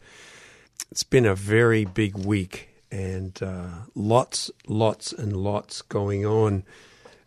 It's 0.91 1.05
been 1.05 1.27
a 1.27 1.35
very 1.35 1.85
big 1.85 2.17
week 2.17 2.69
and 2.91 3.43
uh, 3.43 3.87
lots, 3.95 4.51
lots, 4.67 5.13
and 5.13 5.35
lots 5.35 5.81
going 5.83 6.27
on. 6.27 6.65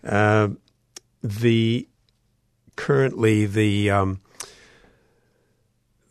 Uh, 0.04 0.50
the 1.24 1.88
currently 2.76 3.46
the 3.46 3.90
um, 3.90 4.22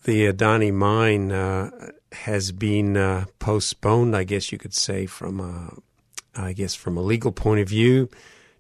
the 0.05 0.27
Adani 0.27 0.73
mine 0.73 1.33
uh, 1.33 1.71
has 2.13 2.53
been 2.53 2.97
uh, 2.97 3.25
postponed. 3.39 4.15
I 4.15 4.25
guess 4.25 4.53
you 4.53 4.59
could 4.59 4.75
say 4.75 5.07
from 5.07 5.41
a, 5.41 6.41
I 6.41 6.53
guess 6.53 6.75
from 6.75 6.97
a 6.97 7.03
legal 7.03 7.33
point 7.33 7.61
of 7.61 7.69
view. 7.69 8.09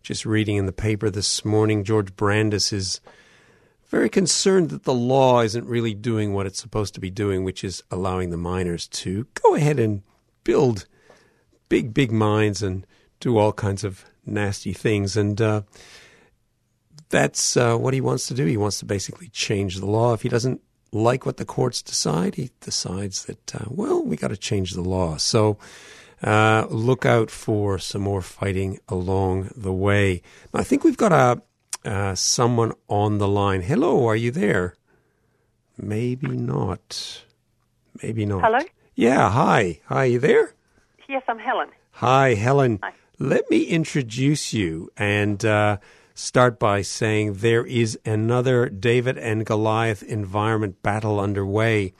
Just 0.02 0.26
reading 0.26 0.56
in 0.56 0.66
the 0.66 0.72
paper 0.72 1.08
this 1.08 1.44
morning, 1.44 1.84
George 1.84 2.14
Brandis 2.16 2.72
is 2.72 3.00
very 3.88 4.10
concerned 4.10 4.70
that 4.70 4.84
the 4.84 4.94
law 4.94 5.40
isn't 5.40 5.66
really 5.66 5.94
doing 5.94 6.34
what 6.34 6.46
it's 6.46 6.60
supposed 6.60 6.94
to 6.94 7.00
be 7.00 7.10
doing, 7.10 7.44
which 7.44 7.62
is 7.62 7.82
allowing 7.90 8.30
the 8.30 8.36
miners 8.36 8.88
to 8.88 9.26
go 9.34 9.54
ahead 9.54 9.78
and 9.78 10.02
build 10.44 10.86
big, 11.68 11.94
big 11.94 12.10
mines 12.10 12.62
and 12.62 12.86
do 13.20 13.38
all 13.38 13.52
kinds 13.52 13.84
of 13.84 14.04
nasty 14.26 14.72
things. 14.72 15.16
And 15.16 15.40
uh, 15.40 15.62
that's 17.08 17.56
uh, 17.56 17.76
what 17.76 17.94
he 17.94 18.00
wants 18.00 18.26
to 18.28 18.34
do. 18.34 18.44
He 18.46 18.56
wants 18.56 18.78
to 18.80 18.84
basically 18.84 19.28
change 19.28 19.76
the 19.76 19.86
law. 19.86 20.12
If 20.12 20.22
he 20.22 20.28
doesn't 20.28 20.60
like 20.94 21.26
what 21.26 21.36
the 21.36 21.44
courts 21.44 21.82
decide, 21.82 22.36
he 22.36 22.50
decides 22.60 23.24
that, 23.24 23.54
uh, 23.54 23.64
well, 23.68 24.02
we 24.02 24.16
got 24.16 24.28
to 24.28 24.36
change 24.36 24.72
the 24.72 24.80
law. 24.80 25.16
So 25.16 25.58
uh, 26.22 26.66
look 26.70 27.04
out 27.04 27.30
for 27.30 27.78
some 27.78 28.02
more 28.02 28.22
fighting 28.22 28.78
along 28.88 29.50
the 29.56 29.72
way. 29.72 30.22
I 30.54 30.62
think 30.62 30.84
we've 30.84 30.96
got 30.96 31.12
a 31.12 31.42
uh, 31.84 32.14
someone 32.14 32.72
on 32.88 33.18
the 33.18 33.28
line. 33.28 33.60
Hello, 33.60 34.06
are 34.06 34.16
you 34.16 34.30
there? 34.30 34.74
Maybe 35.76 36.28
not. 36.28 37.24
Maybe 38.02 38.24
not. 38.24 38.42
Hello? 38.42 38.60
Yeah, 38.94 39.30
hi. 39.30 39.80
Hi, 39.86 40.04
you 40.04 40.18
there? 40.18 40.54
Yes, 41.08 41.22
I'm 41.28 41.38
Helen. 41.38 41.68
Hi, 41.90 42.34
Helen. 42.34 42.78
Hi. 42.82 42.92
Let 43.18 43.50
me 43.50 43.64
introduce 43.64 44.54
you 44.54 44.90
and 44.96 45.44
uh, 45.44 45.76
start 46.14 46.58
by 46.58 46.80
saying 46.80 47.34
there 47.34 47.66
is 47.66 47.98
another 48.04 48.68
David 48.68 49.18
and 49.18 49.44
Goliath 49.44 50.02
environment 50.02 50.82
battle 50.82 51.18
underway, 51.18 51.92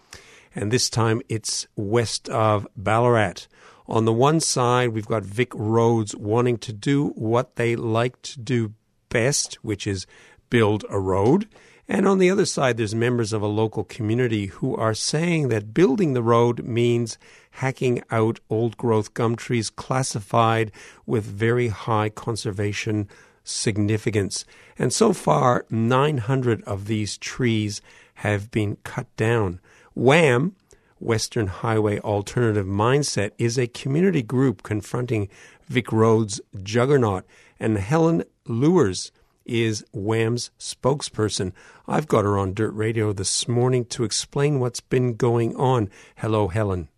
and 0.55 0.71
this 0.71 0.89
time 0.89 1.21
it's 1.29 1.67
west 1.77 2.29
of 2.29 2.67
Ballarat. 2.77 3.47
On 3.87 4.05
the 4.05 4.13
one 4.13 4.41
side, 4.41 4.91
we've 4.91 5.07
got 5.07 5.25
Vic 5.25 5.53
Roads 5.55 6.17
wanting 6.17 6.59
to 6.59 6.73
do 6.73 7.09
what 7.09 7.57
they 7.57 7.77
like 7.77 8.23
to 8.23 8.41
do 8.41 8.73
best, 9.11 9.57
which 9.57 9.87
is 9.87 10.07
build 10.49 10.85
a 10.89 10.99
road. 10.99 11.49
And 11.87 12.09
on 12.09 12.19
the 12.19 12.31
other 12.31 12.47
side, 12.47 12.79
there's 12.79 12.95
members 12.95 13.35
of 13.35 13.43
a 13.43 13.47
local 13.47 13.85
community 13.85 14.47
who 14.47 14.75
are 14.77 14.95
saying 14.95 15.49
that 15.49 15.75
building 15.75 16.15
the 16.15 16.23
road 16.23 16.65
means 16.65 17.19
hacking 17.51 18.03
out 18.11 18.41
old 18.49 18.79
growth 18.79 19.13
gum 19.13 19.37
trees 19.37 19.69
classified 19.69 20.73
with 21.05 21.25
very 21.25 21.69
high 21.69 22.09
conservation 22.09 23.07
significance. 23.45 24.45
And 24.79 24.93
so 24.93 25.13
far, 25.13 25.67
900 25.71 26.63
of 26.65 26.87
these 26.87 27.17
trees 27.19 27.81
have 28.15 28.51
been 28.51 28.77
cut 28.85 29.15
down. 29.17 29.61
WHAM, 29.95 30.57
Western 30.99 31.47
Highway 31.47 32.01
Alternative 32.01 32.67
Mindset, 32.67 33.33
is 33.39 33.59
a 33.59 33.67
community 33.67 34.23
group 34.23 34.63
confronting 34.63 35.29
Vic 35.69 35.93
Road's 35.93 36.41
juggernaut. 36.63 37.25
And 37.61 37.79
Helen 37.79 38.25
Lewers 38.47 39.13
is 39.45 39.85
WHAM's 39.93 40.51
spokesperson. 40.59 41.53
I've 41.87 42.09
got 42.09 42.25
her 42.25 42.39
on 42.39 42.55
Dirt 42.55 42.73
Radio 42.73 43.13
this 43.13 43.47
morning 43.47 43.85
to 43.87 44.05
explain 44.05 44.59
what's 44.59 44.81
been 44.81 45.15
going 45.15 45.55
on. 45.57 45.91
Hello, 46.17 46.49
Helen. 46.49 46.89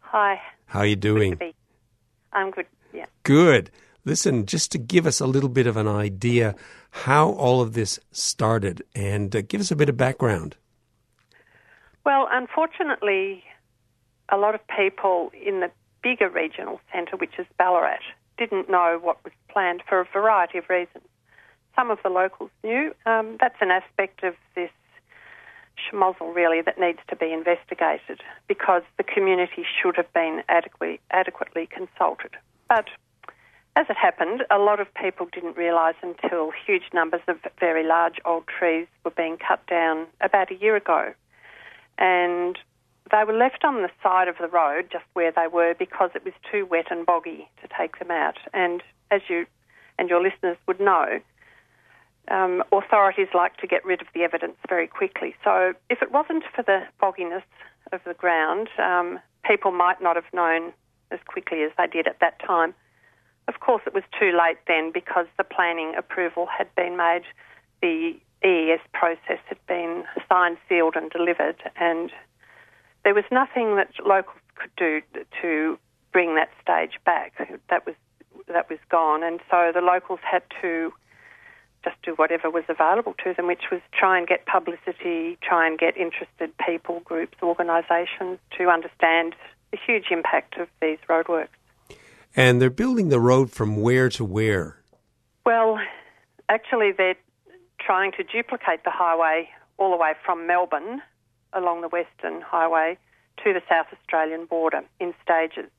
Hi. 0.00 0.40
How 0.66 0.80
are 0.80 0.86
you 0.86 0.96
doing? 0.96 1.30
Good 1.32 1.38
to 1.38 1.44
be. 1.46 1.54
I'm 2.32 2.50
good. 2.50 2.66
Yeah. 2.92 3.06
Good. 3.22 3.70
Listen, 4.06 4.46
just 4.46 4.70
to 4.70 4.78
give 4.78 5.04
us 5.04 5.18
a 5.18 5.26
little 5.26 5.48
bit 5.48 5.66
of 5.66 5.76
an 5.76 5.88
idea 5.88 6.54
how 6.90 7.30
all 7.30 7.60
of 7.60 7.72
this 7.74 7.98
started 8.12 8.84
and 8.94 9.34
uh, 9.34 9.42
give 9.42 9.60
us 9.60 9.72
a 9.72 9.76
bit 9.76 9.88
of 9.88 9.96
background. 9.96 10.56
Well, 12.04 12.28
unfortunately, 12.30 13.42
a 14.28 14.36
lot 14.36 14.54
of 14.54 14.60
people 14.68 15.32
in 15.34 15.58
the 15.58 15.72
bigger 16.04 16.30
regional 16.30 16.80
centre, 16.92 17.16
which 17.16 17.32
is 17.36 17.46
Ballarat, 17.58 17.98
didn't 18.38 18.70
know 18.70 19.00
what 19.02 19.22
was 19.24 19.32
planned 19.48 19.82
for 19.88 20.00
a 20.00 20.04
variety 20.04 20.58
of 20.58 20.70
reasons. 20.70 21.04
Some 21.74 21.90
of 21.90 21.98
the 22.04 22.08
locals 22.08 22.50
knew. 22.62 22.94
Um, 23.06 23.36
that's 23.40 23.56
an 23.60 23.72
aspect 23.72 24.22
of 24.22 24.34
this 24.54 24.70
schmozzle, 25.90 26.32
really, 26.32 26.62
that 26.62 26.78
needs 26.78 27.00
to 27.08 27.16
be 27.16 27.32
investigated 27.32 28.20
because 28.46 28.82
the 28.98 29.02
community 29.02 29.66
should 29.82 29.96
have 29.96 30.12
been 30.12 30.44
adequately, 30.48 31.00
adequately 31.10 31.66
consulted. 31.66 32.36
But 32.68 32.86
as 33.76 33.86
it 33.90 33.96
happened, 33.96 34.42
a 34.50 34.58
lot 34.58 34.80
of 34.80 34.92
people 34.94 35.28
didn't 35.30 35.56
realise 35.56 35.96
until 36.02 36.50
huge 36.66 36.84
numbers 36.94 37.20
of 37.28 37.36
very 37.60 37.86
large 37.86 38.18
old 38.24 38.44
trees 38.46 38.86
were 39.04 39.10
being 39.10 39.36
cut 39.36 39.64
down 39.66 40.06
about 40.22 40.50
a 40.50 40.54
year 40.54 40.76
ago. 40.76 41.12
And 41.98 42.58
they 43.10 43.22
were 43.24 43.34
left 43.34 43.64
on 43.64 43.82
the 43.82 43.90
side 44.02 44.28
of 44.28 44.36
the 44.40 44.48
road 44.48 44.88
just 44.90 45.04
where 45.12 45.30
they 45.30 45.46
were 45.46 45.74
because 45.78 46.10
it 46.14 46.24
was 46.24 46.32
too 46.50 46.64
wet 46.64 46.86
and 46.90 47.04
boggy 47.04 47.48
to 47.62 47.68
take 47.78 47.98
them 47.98 48.10
out. 48.10 48.38
And 48.54 48.82
as 49.10 49.20
you 49.28 49.46
and 49.98 50.08
your 50.08 50.22
listeners 50.22 50.56
would 50.66 50.80
know, 50.80 51.20
um, 52.28 52.64
authorities 52.72 53.28
like 53.34 53.58
to 53.58 53.66
get 53.66 53.84
rid 53.84 54.00
of 54.00 54.08
the 54.14 54.22
evidence 54.22 54.56
very 54.68 54.86
quickly. 54.86 55.34
So 55.44 55.74
if 55.90 56.00
it 56.00 56.10
wasn't 56.10 56.44
for 56.54 56.62
the 56.62 56.80
bogginess 57.00 57.44
of 57.92 58.00
the 58.06 58.14
ground, 58.14 58.68
um, 58.78 59.20
people 59.44 59.70
might 59.70 60.02
not 60.02 60.16
have 60.16 60.32
known 60.32 60.72
as 61.10 61.20
quickly 61.26 61.62
as 61.62 61.72
they 61.78 61.86
did 61.86 62.08
at 62.08 62.20
that 62.20 62.40
time. 62.44 62.74
Of 63.48 63.60
course, 63.60 63.82
it 63.86 63.94
was 63.94 64.02
too 64.18 64.32
late 64.36 64.58
then 64.66 64.90
because 64.92 65.26
the 65.38 65.44
planning 65.44 65.94
approval 65.96 66.46
had 66.46 66.74
been 66.74 66.96
made, 66.96 67.22
the 67.80 68.16
EES 68.44 68.80
process 68.92 69.38
had 69.46 69.58
been 69.66 70.04
signed, 70.28 70.58
sealed, 70.68 70.96
and 70.96 71.10
delivered, 71.10 71.56
and 71.76 72.10
there 73.04 73.14
was 73.14 73.24
nothing 73.30 73.76
that 73.76 73.90
locals 74.04 74.40
could 74.56 74.70
do 74.76 75.00
to 75.42 75.78
bring 76.12 76.34
that 76.34 76.50
stage 76.60 76.98
back. 77.04 77.34
That 77.70 77.86
was 77.86 77.94
that 78.48 78.68
was 78.68 78.78
gone, 78.88 79.22
and 79.22 79.40
so 79.50 79.72
the 79.74 79.80
locals 79.80 80.20
had 80.22 80.42
to 80.62 80.92
just 81.84 81.96
do 82.02 82.12
whatever 82.12 82.50
was 82.50 82.64
available 82.68 83.14
to 83.24 83.32
them, 83.34 83.46
which 83.46 83.70
was 83.70 83.80
try 83.92 84.18
and 84.18 84.26
get 84.26 84.44
publicity, 84.46 85.38
try 85.40 85.66
and 85.66 85.78
get 85.78 85.96
interested 85.96 86.52
people, 86.58 87.00
groups, 87.00 87.38
organisations 87.42 88.38
to 88.58 88.68
understand 88.68 89.34
the 89.70 89.78
huge 89.84 90.06
impact 90.10 90.58
of 90.58 90.68
these 90.80 90.98
roadworks. 91.08 91.48
And 92.36 92.60
they're 92.60 92.68
building 92.68 93.08
the 93.08 93.18
road 93.18 93.50
from 93.50 93.80
where 93.80 94.10
to 94.10 94.24
where? 94.24 94.76
Well, 95.46 95.80
actually, 96.50 96.92
they're 96.92 97.16
trying 97.80 98.12
to 98.12 98.22
duplicate 98.22 98.84
the 98.84 98.90
highway 98.90 99.48
all 99.78 99.90
the 99.90 99.96
way 99.96 100.12
from 100.24 100.46
Melbourne 100.46 101.00
along 101.54 101.80
the 101.80 101.88
Western 101.88 102.42
Highway 102.42 102.98
to 103.42 103.52
the 103.54 103.62
South 103.68 103.86
Australian 103.92 104.44
border 104.44 104.82
in 105.00 105.14
stages. 105.22 105.70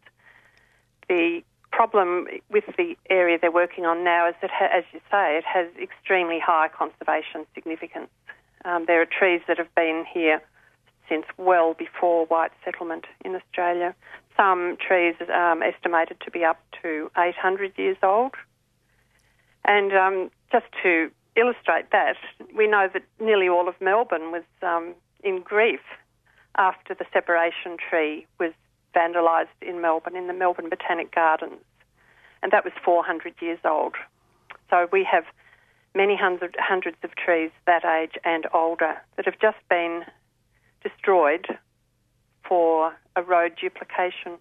the 1.07 1.43
problem 1.71 2.25
with 2.49 2.63
the 2.77 2.95
area 3.09 3.37
they're 3.39 3.51
working 3.51 3.85
on 3.85 4.03
now 4.03 4.27
is 4.27 4.35
that, 4.41 4.49
as 4.73 4.83
you 4.93 4.99
say, 5.11 5.37
it 5.37 5.43
has 5.45 5.67
extremely 5.79 6.39
high 6.39 6.67
conservation 6.69 7.45
significance. 7.53 8.09
Um, 8.65 8.85
there 8.85 9.01
are 9.01 9.05
trees 9.05 9.41
that 9.47 9.57
have 9.57 9.73
been 9.75 10.03
here 10.11 10.41
since 11.09 11.25
well 11.37 11.73
before 11.73 12.25
white 12.25 12.51
settlement 12.63 13.05
in 13.23 13.35
Australia. 13.35 13.95
Some 14.35 14.77
trees 14.77 15.15
um, 15.33 15.63
estimated 15.63 16.19
to 16.21 16.31
be 16.31 16.43
up 16.43 16.59
to 16.81 17.09
800 17.17 17.73
years 17.77 17.97
old. 18.03 18.33
And 19.65 19.91
um, 19.93 20.31
just 20.51 20.65
to 20.83 21.11
illustrate 21.35 21.91
that, 21.91 22.17
we 22.55 22.67
know 22.67 22.89
that 22.93 23.03
nearly 23.19 23.49
all 23.49 23.67
of 23.67 23.75
Melbourne 23.81 24.31
was 24.31 24.43
um, 24.61 24.93
in 25.23 25.41
grief 25.41 25.81
after 26.55 26.93
the 26.93 27.05
separation 27.13 27.77
tree 27.77 28.25
was 28.39 28.51
vandalised 28.95 29.47
in 29.61 29.81
Melbourne, 29.81 30.15
in 30.15 30.27
the 30.27 30.33
Melbourne 30.33 30.69
Botanic 30.69 31.13
Gardens. 31.13 31.61
And 32.41 32.51
that 32.51 32.63
was 32.63 32.73
400 32.83 33.33
years 33.41 33.59
old. 33.63 33.95
So 34.69 34.87
we 34.91 35.03
have 35.03 35.25
many 35.95 36.15
hundred, 36.15 36.55
hundreds 36.59 36.97
of 37.03 37.15
trees 37.15 37.51
that 37.65 37.83
age 37.83 38.17
and 38.23 38.45
older 38.53 38.95
that 39.15 39.25
have 39.25 39.39
just 39.39 39.57
been 39.69 40.03
destroyed 40.83 41.47
for 42.47 42.93
a 43.15 43.21
road 43.21 43.53
duplication. 43.59 44.37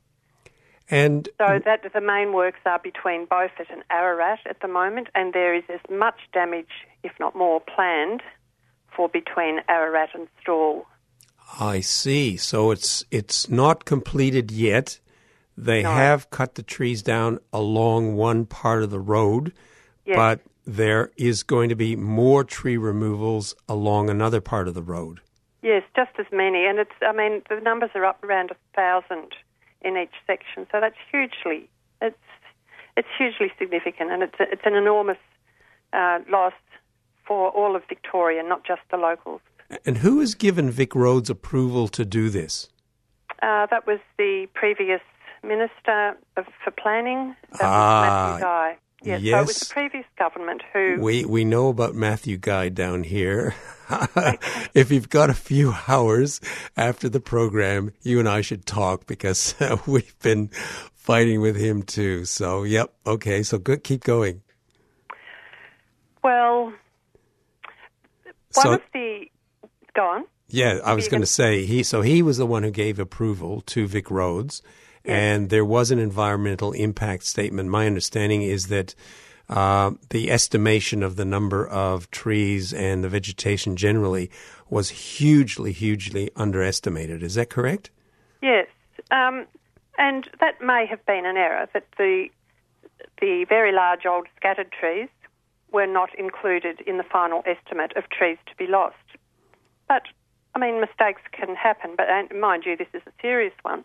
And 0.88 1.28
so 1.38 1.58
that 1.64 1.80
the 1.92 2.00
main 2.00 2.32
works 2.32 2.60
are 2.64 2.78
between 2.78 3.26
Beaufort 3.26 3.66
and 3.70 3.82
Ararat 3.90 4.38
at 4.48 4.60
the 4.60 4.68
moment, 4.68 5.08
and 5.16 5.32
there 5.32 5.54
is 5.54 5.64
as 5.68 5.80
much 5.90 6.20
damage, 6.32 6.70
if 7.02 7.12
not 7.18 7.34
more, 7.34 7.60
planned 7.60 8.22
for 8.94 9.08
between 9.08 9.60
Ararat 9.68 10.10
and 10.14 10.28
Stawell. 10.40 10.86
I 11.60 11.80
see. 11.80 12.36
So 12.36 12.70
it's 12.70 13.04
it's 13.10 13.48
not 13.50 13.84
completed 13.84 14.50
yet. 14.52 15.00
They 15.56 15.82
No. 15.82 15.90
have 15.90 16.30
cut 16.30 16.54
the 16.54 16.62
trees 16.62 17.02
down 17.02 17.40
along 17.52 18.14
one 18.16 18.46
part 18.46 18.82
of 18.82 18.90
the 18.90 19.00
road, 19.00 19.52
Yes. 20.04 20.16
but 20.16 20.40
there 20.66 21.10
is 21.16 21.42
going 21.42 21.68
to 21.68 21.76
be 21.76 21.96
more 21.96 22.44
tree 22.44 22.76
removals 22.76 23.54
along 23.68 24.08
another 24.10 24.40
part 24.40 24.68
of 24.68 24.74
the 24.74 24.82
road. 24.82 25.20
Yes, 25.66 25.82
just 25.96 26.12
as 26.20 26.26
many, 26.30 26.64
and 26.66 26.78
it's. 26.78 26.92
I 27.02 27.10
mean, 27.10 27.42
the 27.48 27.56
numbers 27.60 27.90
are 27.96 28.04
up 28.04 28.22
around 28.22 28.52
a 28.52 28.56
thousand 28.76 29.32
in 29.80 29.96
each 29.96 30.14
section, 30.24 30.64
so 30.70 30.78
that's 30.80 30.94
hugely. 31.10 31.68
It's 32.00 32.28
it's 32.96 33.08
hugely 33.18 33.50
significant, 33.58 34.12
and 34.12 34.22
it's 34.22 34.38
a, 34.38 34.44
it's 34.52 34.62
an 34.64 34.74
enormous 34.74 35.18
uh, 35.92 36.20
loss 36.30 36.52
for 37.26 37.50
all 37.50 37.74
of 37.74 37.82
Victoria, 37.88 38.44
not 38.44 38.64
just 38.64 38.82
the 38.92 38.96
locals. 38.96 39.40
And 39.84 39.98
who 39.98 40.20
has 40.20 40.36
given 40.36 40.70
Vic 40.70 40.94
Roads 40.94 41.28
approval 41.28 41.88
to 41.88 42.04
do 42.04 42.28
this? 42.30 42.68
Uh, 43.42 43.66
that 43.66 43.88
was 43.88 43.98
the 44.18 44.46
previous 44.54 45.00
minister 45.42 46.16
of, 46.36 46.46
for 46.62 46.70
planning. 46.70 47.34
That 47.58 47.62
Ah, 47.64 47.66
was 47.66 48.08
Matthew 48.30 48.44
Guy. 48.44 48.76
Yes, 49.06 49.20
so 49.22 49.26
it 49.26 49.40
was 49.40 49.48
yes. 49.48 49.68
the 49.68 49.72
previous 49.72 50.06
government 50.18 50.62
who. 50.72 50.96
We 51.00 51.24
we 51.24 51.44
know 51.44 51.68
about 51.68 51.94
Matthew 51.94 52.36
Guy 52.36 52.68
down 52.68 53.04
here. 53.04 53.54
if 54.74 54.90
you've 54.90 55.08
got 55.08 55.30
a 55.30 55.34
few 55.34 55.74
hours 55.86 56.40
after 56.76 57.08
the 57.08 57.20
program, 57.20 57.92
you 58.02 58.18
and 58.18 58.28
I 58.28 58.40
should 58.40 58.66
talk 58.66 59.06
because 59.06 59.54
we've 59.86 60.18
been 60.20 60.48
fighting 60.94 61.40
with 61.40 61.56
him 61.56 61.82
too. 61.82 62.24
So, 62.24 62.64
yep, 62.64 62.92
okay. 63.06 63.42
So 63.44 63.58
good, 63.58 63.84
keep 63.84 64.02
going. 64.02 64.42
well, 66.22 66.64
one 66.64 66.74
So- 68.50 68.72
of 68.74 68.82
the. 68.92 69.30
Go 69.94 70.02
on. 70.04 70.24
Yeah, 70.48 70.78
I 70.84 70.94
was 70.94 71.08
going 71.08 71.22
to 71.22 71.26
say 71.26 71.64
he. 71.64 71.82
So 71.82 72.02
he 72.02 72.22
was 72.22 72.36
the 72.38 72.46
one 72.46 72.62
who 72.62 72.70
gave 72.70 72.98
approval 73.00 73.62
to 73.62 73.86
Vic 73.88 74.10
And 75.06 75.50
there 75.50 75.64
was 75.64 75.90
an 75.90 75.98
environmental 75.98 76.72
impact 76.72 77.24
statement. 77.24 77.68
My 77.68 77.86
understanding 77.86 78.42
is 78.42 78.66
that 78.68 78.94
uh, 79.48 79.92
the 80.10 80.30
estimation 80.30 81.02
of 81.02 81.16
the 81.16 81.24
number 81.24 81.66
of 81.66 82.10
trees 82.10 82.72
and 82.72 83.04
the 83.04 83.08
vegetation 83.08 83.76
generally 83.76 84.30
was 84.68 84.90
hugely, 84.90 85.72
hugely 85.72 86.30
underestimated. 86.34 87.22
Is 87.22 87.36
that 87.36 87.50
correct? 87.50 87.90
Yes, 88.42 88.66
um, 89.10 89.46
and 89.98 90.28
that 90.40 90.60
may 90.60 90.86
have 90.86 91.04
been 91.06 91.24
an 91.26 91.36
error 91.36 91.68
that 91.72 91.86
the 91.96 92.28
the 93.20 93.44
very 93.48 93.72
large 93.72 94.04
old 94.04 94.26
scattered 94.36 94.72
trees 94.72 95.08
were 95.70 95.86
not 95.86 96.10
included 96.18 96.80
in 96.86 96.96
the 96.96 97.02
final 97.02 97.42
estimate 97.46 97.92
of 97.96 98.08
trees 98.08 98.38
to 98.46 98.54
be 98.56 98.66
lost. 98.66 98.96
But 99.88 100.02
I 100.54 100.58
mean, 100.58 100.80
mistakes 100.80 101.22
can 101.32 101.54
happen. 101.54 101.94
But 101.96 102.08
and 102.08 102.28
mind 102.40 102.64
you, 102.66 102.76
this 102.76 102.88
is 102.92 103.02
a 103.06 103.12
serious 103.22 103.54
one. 103.62 103.84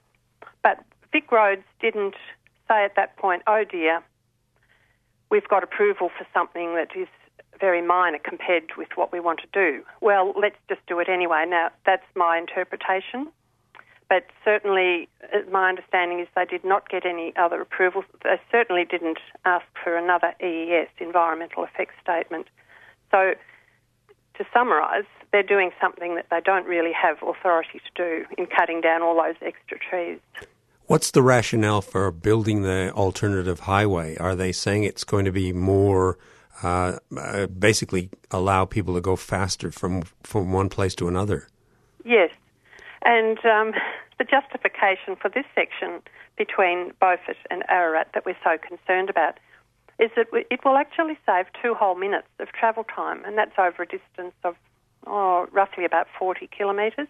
But 0.63 0.83
Vic 1.11 1.31
Roads 1.31 1.63
didn't 1.79 2.15
say 2.67 2.85
at 2.85 2.95
that 2.95 3.17
point, 3.17 3.43
"Oh 3.47 3.63
dear, 3.63 4.01
we've 5.29 5.47
got 5.47 5.63
approval 5.63 6.09
for 6.09 6.25
something 6.33 6.75
that 6.75 6.95
is 6.95 7.07
very 7.59 7.81
minor 7.81 8.19
compared 8.19 8.75
with 8.77 8.89
what 8.95 9.11
we 9.11 9.19
want 9.19 9.39
to 9.41 9.47
do." 9.53 9.83
Well, 9.99 10.33
let's 10.35 10.57
just 10.69 10.85
do 10.87 10.99
it 10.99 11.09
anyway. 11.09 11.45
Now, 11.47 11.71
that's 11.85 12.05
my 12.15 12.37
interpretation 12.37 13.31
but 14.11 14.25
certainly 14.43 15.07
uh, 15.33 15.37
my 15.49 15.69
understanding 15.69 16.19
is 16.19 16.27
they 16.35 16.43
did 16.43 16.65
not 16.65 16.89
get 16.89 17.05
any 17.05 17.31
other 17.37 17.61
approvals. 17.61 18.03
They 18.25 18.41
certainly 18.51 18.83
didn't 18.83 19.19
ask 19.45 19.65
for 19.81 19.95
another 19.95 20.33
EES, 20.43 20.89
environmental 20.99 21.63
effects 21.63 21.93
statement. 22.03 22.47
So, 23.09 23.35
to 24.33 24.45
summarise, 24.53 25.05
they're 25.31 25.43
doing 25.43 25.71
something 25.79 26.15
that 26.15 26.25
they 26.29 26.41
don't 26.41 26.65
really 26.65 26.91
have 26.91 27.23
authority 27.23 27.79
to 27.79 27.91
do 27.95 28.25
in 28.37 28.47
cutting 28.47 28.81
down 28.81 29.01
all 29.01 29.15
those 29.15 29.35
extra 29.41 29.79
trees. 29.79 30.19
What's 30.91 31.11
the 31.11 31.21
rationale 31.21 31.81
for 31.81 32.11
building 32.11 32.63
the 32.63 32.91
alternative 32.91 33.61
highway? 33.61 34.17
Are 34.17 34.35
they 34.35 34.51
saying 34.51 34.83
it's 34.83 35.05
going 35.05 35.23
to 35.23 35.31
be 35.31 35.53
more, 35.53 36.17
uh, 36.61 36.97
uh, 37.17 37.47
basically 37.47 38.09
allow 38.29 38.65
people 38.65 38.95
to 38.95 38.99
go 38.99 39.15
faster 39.15 39.71
from 39.71 40.03
from 40.23 40.51
one 40.51 40.67
place 40.67 40.93
to 40.95 41.07
another? 41.07 41.47
Yes, 42.03 42.31
and 43.03 43.37
um, 43.45 43.71
the 44.17 44.25
justification 44.25 45.15
for 45.15 45.29
this 45.29 45.45
section 45.55 46.01
between 46.35 46.91
Beaufort 46.99 47.37
and 47.49 47.63
Ararat 47.69 48.09
that 48.13 48.25
we're 48.25 48.43
so 48.43 48.57
concerned 48.57 49.09
about 49.09 49.39
is 49.97 50.11
that 50.17 50.27
it 50.33 50.59
will 50.65 50.75
actually 50.75 51.17
save 51.25 51.45
two 51.61 51.73
whole 51.73 51.95
minutes 51.95 52.27
of 52.39 52.49
travel 52.51 52.83
time, 52.83 53.23
and 53.23 53.37
that's 53.37 53.57
over 53.57 53.83
a 53.83 53.87
distance 53.87 54.35
of 54.43 54.57
oh, 55.07 55.47
roughly 55.53 55.85
about 55.85 56.07
40 56.19 56.47
kilometres. 56.47 57.07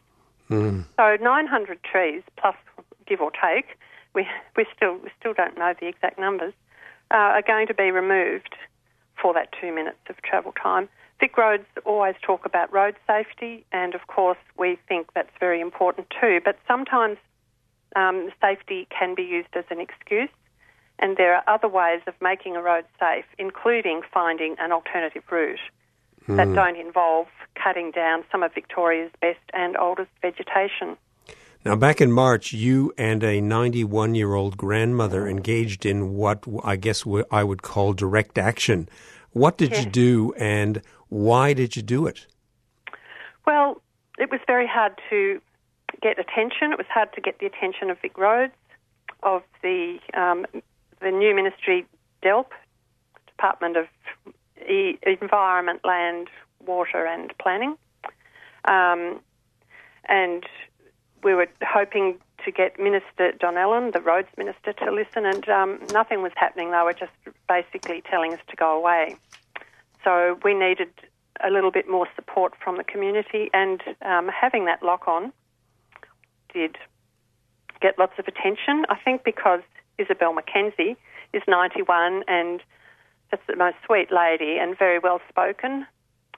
So 0.98 1.16
900 1.22 1.80
trees, 1.84 2.24
plus 2.36 2.56
give 3.12 3.20
or 3.20 3.32
take, 3.32 3.78
we, 4.16 4.26
we, 4.56 4.66
still, 4.76 4.96
we 4.96 5.10
still 5.20 5.34
don't 5.34 5.58
know 5.58 5.74
the 5.80 5.88
exact 5.88 6.18
numbers, 6.18 6.54
uh, 7.12 7.36
are 7.36 7.42
going 7.42 7.68
to 7.68 7.74
be 7.74 7.92
removed 7.92 8.56
for 9.22 9.34
that 9.34 9.50
two 9.60 9.74
minutes 9.74 10.00
of 10.10 10.16
travel 10.22 10.54
time. 10.54 10.88
Vic 11.20 11.38
Roads 11.38 11.66
always 11.86 12.16
talk 12.24 12.46
about 12.46 12.74
road 12.74 12.96
safety, 13.06 13.64
and 13.72 13.94
of 13.94 14.08
course, 14.08 14.40
we 14.58 14.80
think 14.88 15.08
that's 15.14 15.30
very 15.40 15.62
important 15.62 16.08
too. 16.20 16.40
But 16.44 16.58
sometimes 16.68 17.18
um, 17.96 18.32
safety 18.42 18.88
can 18.90 19.14
be 19.14 19.22
used 19.22 19.50
as 19.54 19.66
an 19.70 19.80
excuse, 19.80 20.30
and 20.98 21.18
there 21.18 21.36
are 21.36 21.44
other 21.48 21.68
ways 21.68 22.02
of 22.08 22.16
making 22.22 22.56
a 22.56 22.62
road 22.62 22.86
safe, 23.00 23.26
including 23.38 24.02
finding 24.12 24.56
an 24.58 24.72
alternative 24.72 25.24
route 25.30 25.60
that 26.28 26.54
don't 26.54 26.78
involve 26.78 27.28
cutting 27.56 27.92
down 27.92 28.24
some 28.32 28.42
of 28.42 28.54
Victoria's 28.54 29.12
best 29.22 29.40
and 29.54 29.76
oldest 29.78 30.12
vegetation. 30.22 30.98
Now, 31.64 31.76
back 31.76 32.02
in 32.02 32.12
March, 32.12 32.54
you 32.54 32.92
and 32.98 33.24
a 33.24 33.40
91 33.40 34.16
year 34.16 34.34
old 34.34 34.58
grandmother 34.58 35.28
engaged 35.28 35.86
in 35.86 36.16
what 36.16 36.44
I 36.64 36.76
guess 36.76 37.06
I 37.30 37.44
would 37.44 37.62
call 37.62 37.94
direct 37.94 38.38
action. 38.38 38.90
What 39.32 39.58
did 39.58 39.78
you 39.78 39.86
do 39.86 40.34
and 40.38 40.82
why 41.10 41.54
did 41.54 41.76
you 41.76 41.82
do 41.82 42.08
it? 42.08 42.26
Well, 43.46 43.82
it 44.18 44.32
was 44.32 44.40
very 44.48 44.68
hard 44.68 45.00
to 45.10 45.40
get 46.02 46.18
attention. 46.18 46.72
It 46.72 46.78
was 46.78 46.88
hard 46.90 47.14
to 47.14 47.22
get 47.22 47.40
the 47.40 47.46
attention 47.46 47.90
of 47.90 48.00
Vic 48.02 48.18
Roads, 48.18 48.54
of 49.22 49.44
the 49.62 50.00
um, 50.14 50.46
the 51.00 51.12
new 51.12 51.36
ministry, 51.36 51.86
DELWP, 52.24 52.48
Department 53.28 53.78
of 53.78 53.88
e- 54.70 55.00
Environment, 55.04 55.82
Land, 55.84 56.28
Water 56.66 57.06
and 57.06 57.34
Planning, 57.40 57.76
um, 58.66 59.20
and 60.08 60.46
we 61.24 61.34
were 61.34 61.48
hoping 61.64 62.20
to 62.46 62.52
get 62.52 62.80
Minister 62.80 63.34
Donnellan, 63.40 63.94
the 63.94 64.02
roads 64.02 64.28
minister, 64.38 64.74
to 64.74 64.92
listen, 64.92 65.26
and 65.26 65.48
um, 65.50 65.80
nothing 65.92 66.22
was 66.22 66.32
happening. 66.36 66.72
They 66.72 66.82
were 66.84 66.94
just 66.94 67.12
basically 67.48 68.02
telling 68.10 68.34
us 68.34 68.40
to 68.50 68.56
go 68.56 68.78
away. 68.78 69.16
So 70.04 70.40
we 70.44 70.54
needed 70.54 70.90
a 71.44 71.52
little 71.52 71.72
bit 71.72 71.90
more 71.90 72.08
support 72.16 72.54
from 72.64 72.78
the 72.78 72.84
community, 72.84 73.50
and 73.54 73.82
um, 74.02 74.30
having 74.30 74.66
that 74.66 74.82
lock 74.82 75.08
on 75.08 75.32
did 76.54 76.78
get 77.82 77.98
lots 77.98 78.14
of 78.18 78.28
attention. 78.28 78.86
I 78.90 78.96
think 79.04 79.24
because 79.24 79.62
Isabel 79.98 80.34
Mackenzie 80.34 80.98
is 81.34 81.42
91 81.48 82.24
and 82.28 82.62
that's 83.30 83.44
the 83.48 83.56
most 83.56 83.78
sweet 83.86 84.12
lady 84.12 84.58
and 84.60 84.78
very 84.78 85.00
well 85.00 85.22
spoken 85.30 85.86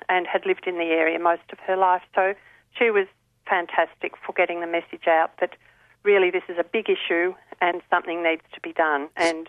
and 0.09 0.27
had 0.27 0.45
lived 0.45 0.67
in 0.67 0.75
the 0.75 0.85
area 0.85 1.17
most 1.19 1.43
of 1.51 1.59
her 1.59 1.75
life. 1.75 2.01
So 2.13 2.33
she 2.77 2.91
was 2.91 3.07
fantastic 3.47 4.13
for 4.25 4.33
getting 4.33 4.62
the 4.62 4.67
message 4.67 5.07
out 5.07 5.31
that 5.39 5.55
really 6.03 6.29
this 6.31 6.43
is 6.50 6.57
a 6.57 6.63
big 6.63 6.89
issue 6.89 7.33
and 7.62 7.81
something 7.89 8.23
needs 8.23 8.41
to 8.53 8.59
be 8.62 8.73
done. 8.73 9.09
And 9.15 9.47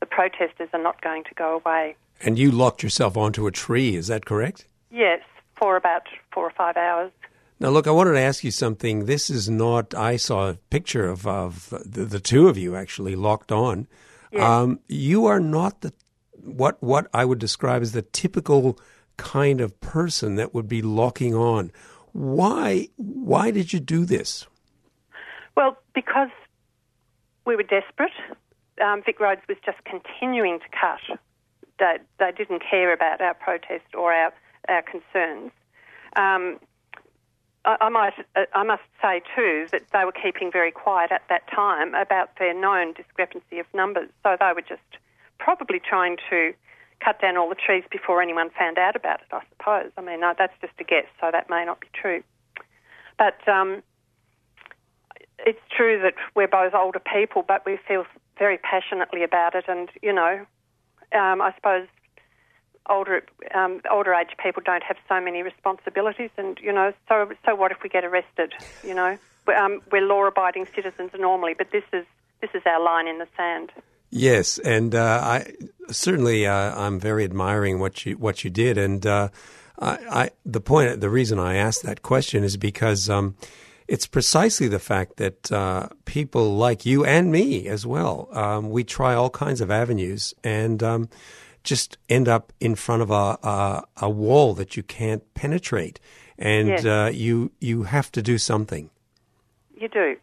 the 0.00 0.06
protesters 0.06 0.68
are 0.72 0.82
not 0.82 1.00
going 1.02 1.24
to 1.24 1.34
go 1.34 1.60
away. 1.64 1.96
And 2.22 2.38
you 2.38 2.50
locked 2.50 2.82
yourself 2.82 3.16
onto 3.16 3.46
a 3.46 3.50
tree, 3.50 3.96
is 3.96 4.08
that 4.08 4.26
correct? 4.26 4.66
Yes, 4.90 5.20
for 5.56 5.76
about 5.76 6.02
four 6.32 6.46
or 6.46 6.50
five 6.50 6.76
hours. 6.76 7.12
Now, 7.58 7.68
look, 7.68 7.86
I 7.86 7.90
wanted 7.90 8.12
to 8.12 8.20
ask 8.20 8.42
you 8.42 8.50
something. 8.50 9.04
This 9.04 9.28
is 9.28 9.50
not, 9.50 9.94
I 9.94 10.16
saw 10.16 10.48
a 10.48 10.54
picture 10.70 11.06
of, 11.06 11.26
of 11.26 11.68
the, 11.84 12.06
the 12.06 12.20
two 12.20 12.48
of 12.48 12.56
you 12.56 12.74
actually 12.74 13.14
locked 13.16 13.52
on. 13.52 13.86
Yes. 14.32 14.42
Um, 14.42 14.80
you 14.88 15.26
are 15.26 15.40
not 15.40 15.82
the, 15.82 15.92
what, 16.42 16.82
what 16.82 17.08
I 17.12 17.26
would 17.26 17.38
describe 17.38 17.82
as 17.82 17.92
the 17.92 18.02
typical 18.02 18.78
kind 19.18 19.60
of 19.60 19.78
person 19.80 20.36
that 20.36 20.54
would 20.54 20.68
be 20.68 20.80
locking 20.80 21.34
on. 21.34 21.70
Why, 22.12 22.88
why 22.96 23.50
did 23.50 23.72
you 23.72 23.80
do 23.80 24.04
this? 24.04 24.46
Well, 25.56 25.76
because 25.94 26.30
we 27.44 27.56
were 27.56 27.62
desperate. 27.62 28.12
Um, 28.82 29.02
Vic 29.04 29.20
Roads 29.20 29.42
was 29.48 29.58
just 29.64 29.78
continuing 29.84 30.58
to 30.60 30.66
cut. 30.68 31.18
They, 31.78 31.98
they 32.18 32.32
didn't 32.32 32.62
care 32.68 32.92
about 32.92 33.20
our 33.20 33.34
protest 33.34 33.94
or 33.94 34.12
our, 34.12 34.32
our 34.68 34.82
concerns. 34.82 35.52
Um, 36.16 36.58
I, 37.64 37.76
I 37.80 37.88
might, 37.88 38.14
I 38.54 38.62
must 38.62 38.82
say 39.02 39.22
too 39.36 39.66
that 39.72 39.82
they 39.92 40.04
were 40.04 40.12
keeping 40.12 40.50
very 40.50 40.72
quiet 40.72 41.12
at 41.12 41.22
that 41.28 41.42
time 41.54 41.94
about 41.94 42.38
their 42.38 42.54
known 42.54 42.92
discrepancy 42.94 43.58
of 43.58 43.66
numbers. 43.74 44.08
So 44.22 44.36
they 44.38 44.52
were 44.54 44.62
just 44.62 44.80
probably 45.38 45.80
trying 45.80 46.16
to 46.30 46.52
cut 47.04 47.20
down 47.20 47.36
all 47.36 47.48
the 47.48 47.54
trees 47.54 47.84
before 47.90 48.22
anyone 48.22 48.50
found 48.50 48.78
out 48.78 48.96
about 48.96 49.20
it. 49.20 49.26
I 49.32 49.40
suppose. 49.50 49.90
I 49.96 50.00
mean, 50.00 50.20
that's 50.20 50.54
just 50.60 50.74
a 50.78 50.84
guess, 50.84 51.06
so 51.20 51.30
that 51.32 51.48
may 51.50 51.64
not 51.64 51.80
be 51.80 51.88
true. 51.92 52.22
But 53.18 53.46
um, 53.48 53.82
it's 55.38 55.60
true 55.74 56.00
that 56.02 56.14
we're 56.34 56.48
both 56.48 56.74
older 56.74 57.00
people, 57.00 57.42
but 57.46 57.64
we 57.66 57.78
feel 57.88 58.04
very 58.38 58.58
passionately 58.58 59.22
about 59.22 59.54
it, 59.54 59.64
and 59.68 59.88
you 60.02 60.12
know, 60.12 60.46
um, 61.12 61.42
I 61.42 61.52
suppose 61.54 61.86
older 62.88 63.22
um, 63.54 63.80
older 63.90 64.14
age 64.14 64.30
people 64.42 64.62
don't 64.64 64.82
have 64.82 64.96
so 65.08 65.20
many 65.20 65.42
responsibilities, 65.42 66.30
and 66.36 66.58
you 66.60 66.72
know, 66.72 66.92
so 67.08 67.30
so 67.44 67.54
what 67.54 67.70
if 67.70 67.82
we 67.82 67.88
get 67.88 68.04
arrested? 68.04 68.54
You 68.82 68.94
know, 68.94 69.18
um, 69.56 69.80
we're 69.92 70.06
law-abiding 70.06 70.66
citizens 70.74 71.10
normally, 71.18 71.54
but 71.54 71.70
this 71.70 71.84
is 71.92 72.04
this 72.40 72.50
is 72.54 72.62
our 72.66 72.82
line 72.82 73.06
in 73.06 73.18
the 73.18 73.28
sand. 73.36 73.72
Yes, 74.10 74.58
and 74.58 74.94
uh, 74.94 75.20
I 75.22 75.54
certainly 75.90 76.46
uh, 76.46 76.74
I'm 76.76 76.98
very 76.98 77.24
admiring 77.24 77.78
what 77.78 78.04
you 78.04 78.18
what 78.18 78.42
you 78.42 78.50
did, 78.50 78.76
and 78.76 79.06
uh, 79.06 79.28
I, 79.78 79.98
I, 80.10 80.30
the 80.44 80.60
point 80.60 81.00
the 81.00 81.10
reason 81.10 81.38
I 81.38 81.54
asked 81.54 81.84
that 81.84 82.02
question 82.02 82.42
is 82.42 82.56
because 82.56 83.08
um, 83.08 83.36
it's 83.86 84.06
precisely 84.06 84.66
the 84.66 84.80
fact 84.80 85.16
that 85.18 85.52
uh, 85.52 85.88
people 86.06 86.56
like 86.56 86.84
you 86.84 87.04
and 87.04 87.30
me 87.30 87.68
as 87.68 87.86
well 87.86 88.28
um, 88.32 88.70
we 88.70 88.82
try 88.82 89.14
all 89.14 89.30
kinds 89.30 89.60
of 89.60 89.70
avenues 89.70 90.34
and 90.42 90.82
um, 90.82 91.08
just 91.62 91.96
end 92.08 92.28
up 92.28 92.52
in 92.58 92.74
front 92.74 93.02
of 93.02 93.10
a, 93.10 93.38
a, 93.42 93.84
a 93.98 94.10
wall 94.10 94.54
that 94.54 94.76
you 94.76 94.82
can't 94.82 95.22
penetrate, 95.34 96.00
and 96.36 96.68
Yes. 96.68 96.84
uh, 96.84 97.10
you 97.14 97.52
you 97.60 97.84
have 97.84 98.10
to 98.12 98.22
do 98.22 98.38
something. 98.38 98.90
You 99.76 99.88
do. 99.88 100.16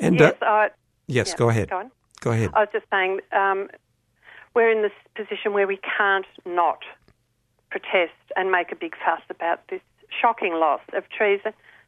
And 0.00 0.18
yes, 0.18 0.34
uh, 0.42 0.44
I, 0.44 0.68
yes, 1.06 1.28
yeah, 1.28 1.36
go 1.36 1.48
ahead. 1.50 1.70
Go. 1.70 1.90
Go 2.20 2.32
ahead. 2.32 2.50
I 2.54 2.60
was 2.60 2.68
just 2.72 2.86
saying, 2.90 3.20
um, 3.32 3.68
we're 4.54 4.70
in 4.70 4.82
this 4.82 4.92
position 5.14 5.52
where 5.52 5.66
we 5.66 5.78
can't 5.78 6.26
not 6.44 6.80
protest 7.70 8.12
and 8.36 8.50
make 8.50 8.72
a 8.72 8.76
big 8.76 8.94
fuss 9.04 9.22
about 9.30 9.66
this 9.68 9.80
shocking 10.20 10.54
loss 10.54 10.80
of 10.92 11.08
trees. 11.08 11.40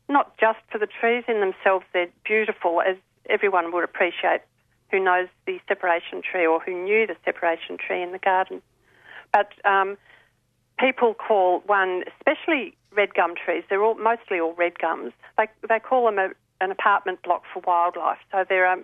Not 0.09 0.37
just 0.39 0.59
for 0.71 0.79
the 0.79 0.87
trees 0.87 1.25
in 1.29 1.41
themselves, 1.41 1.85
they're 1.93 2.09
beautiful, 2.25 2.81
as 2.81 2.97
everyone 3.29 3.73
would 3.73 3.85
appreciate 3.85 4.41
who 4.91 5.03
knows 5.03 5.29
the 5.47 5.59
separation 5.67 6.23
tree 6.23 6.47
or 6.47 6.61
who 6.61 6.85
knew 6.85 7.07
the 7.07 7.17
separation 7.25 7.79
tree 7.79 8.03
in 8.03 8.13
the 8.13 8.19
garden. 8.19 8.61
But 9.33 9.53
um, 9.65 9.97
people 10.79 11.15
call 11.15 11.63
one, 11.67 12.05
especially 12.19 12.77
red 12.95 13.15
gum 13.15 13.35
trees, 13.35 13.65
they're 13.69 13.83
all 13.83 13.95
mostly 13.95 14.39
all 14.39 14.53
red 14.53 14.79
gums. 14.79 15.13
They, 15.39 15.47
they 15.67 15.81
call 15.81 16.05
them 16.05 16.19
a, 16.19 16.29
an 16.63 16.71
apartment 16.71 17.23
block 17.23 17.43
for 17.53 17.63
wildlife. 17.67 18.19
So 18.31 18.45
there 18.47 18.67
are 18.67 18.79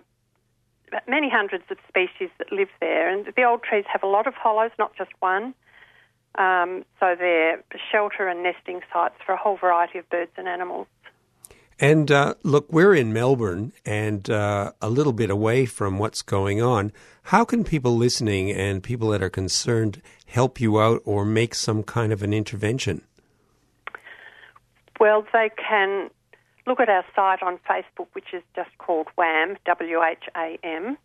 many 1.07 1.29
hundreds 1.29 1.63
of 1.69 1.77
species 1.87 2.29
that 2.37 2.51
live 2.51 2.69
there, 2.79 3.09
and 3.09 3.25
the 3.35 3.43
old 3.43 3.63
trees 3.63 3.85
have 3.91 4.03
a 4.03 4.07
lot 4.07 4.27
of 4.27 4.33
hollows, 4.33 4.71
not 4.77 4.95
just 4.95 5.11
one. 5.19 5.53
Um, 6.35 6.85
so 6.99 7.15
they're 7.17 7.63
shelter 7.91 8.27
and 8.27 8.43
nesting 8.43 8.81
sites 8.93 9.15
for 9.25 9.33
a 9.33 9.37
whole 9.37 9.57
variety 9.57 9.99
of 9.99 10.09
birds 10.09 10.31
and 10.37 10.47
animals. 10.47 10.87
And 11.79 12.11
uh, 12.11 12.35
look, 12.43 12.71
we're 12.71 12.93
in 12.93 13.13
Melbourne 13.13 13.71
and 13.85 14.29
uh, 14.29 14.73
a 14.81 14.89
little 14.89 15.13
bit 15.13 15.29
away 15.29 15.65
from 15.65 15.97
what's 15.97 16.21
going 16.21 16.61
on. 16.61 16.91
How 17.23 17.45
can 17.45 17.63
people 17.63 17.95
listening 17.95 18.51
and 18.51 18.83
people 18.83 19.09
that 19.09 19.23
are 19.23 19.29
concerned 19.29 20.01
help 20.25 20.59
you 20.59 20.79
out 20.79 21.01
or 21.05 21.23
make 21.23 21.55
some 21.55 21.83
kind 21.83 22.11
of 22.11 22.21
an 22.21 22.33
intervention? 22.33 23.01
Well, 24.99 25.25
they 25.31 25.49
can 25.55 26.09
look 26.69 26.79
at 26.79 26.87
our 26.87 27.03
site 27.15 27.41
on 27.41 27.57
Facebook, 27.67 28.07
which 28.13 28.31
is 28.31 28.43
just 28.55 28.69
called 28.77 29.07
WHAM, 29.17 29.57
W 29.65 30.03
H 30.03 30.25
A 30.37 30.57
M. 30.63 30.97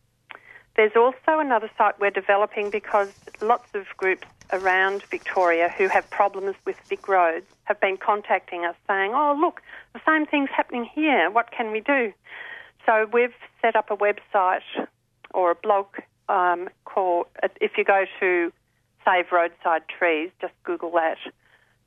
There's 0.76 0.92
also 0.94 1.38
another 1.38 1.70
site 1.78 1.98
we're 1.98 2.10
developing 2.10 2.68
because 2.68 3.08
lots 3.40 3.74
of 3.74 3.86
groups 3.96 4.26
around 4.52 5.02
Victoria 5.04 5.72
who 5.76 5.88
have 5.88 6.08
problems 6.10 6.54
with 6.66 6.76
Vic 6.88 7.08
roads 7.08 7.46
have 7.64 7.80
been 7.80 7.96
contacting 7.96 8.66
us 8.66 8.76
saying, 8.86 9.12
oh, 9.14 9.34
look, 9.40 9.62
the 9.94 10.00
same 10.06 10.26
thing's 10.26 10.50
happening 10.50 10.84
here. 10.84 11.30
What 11.30 11.50
can 11.50 11.72
we 11.72 11.80
do? 11.80 12.12
So 12.84 13.08
we've 13.10 13.34
set 13.62 13.74
up 13.74 13.90
a 13.90 13.96
website 13.96 14.60
or 15.32 15.52
a 15.52 15.54
blog 15.54 15.86
um, 16.28 16.68
called, 16.84 17.26
if 17.60 17.78
you 17.78 17.84
go 17.84 18.04
to 18.20 18.52
Save 19.04 19.32
Roadside 19.32 19.84
Trees, 19.88 20.30
just 20.40 20.52
Google 20.64 20.90
that, 20.90 21.18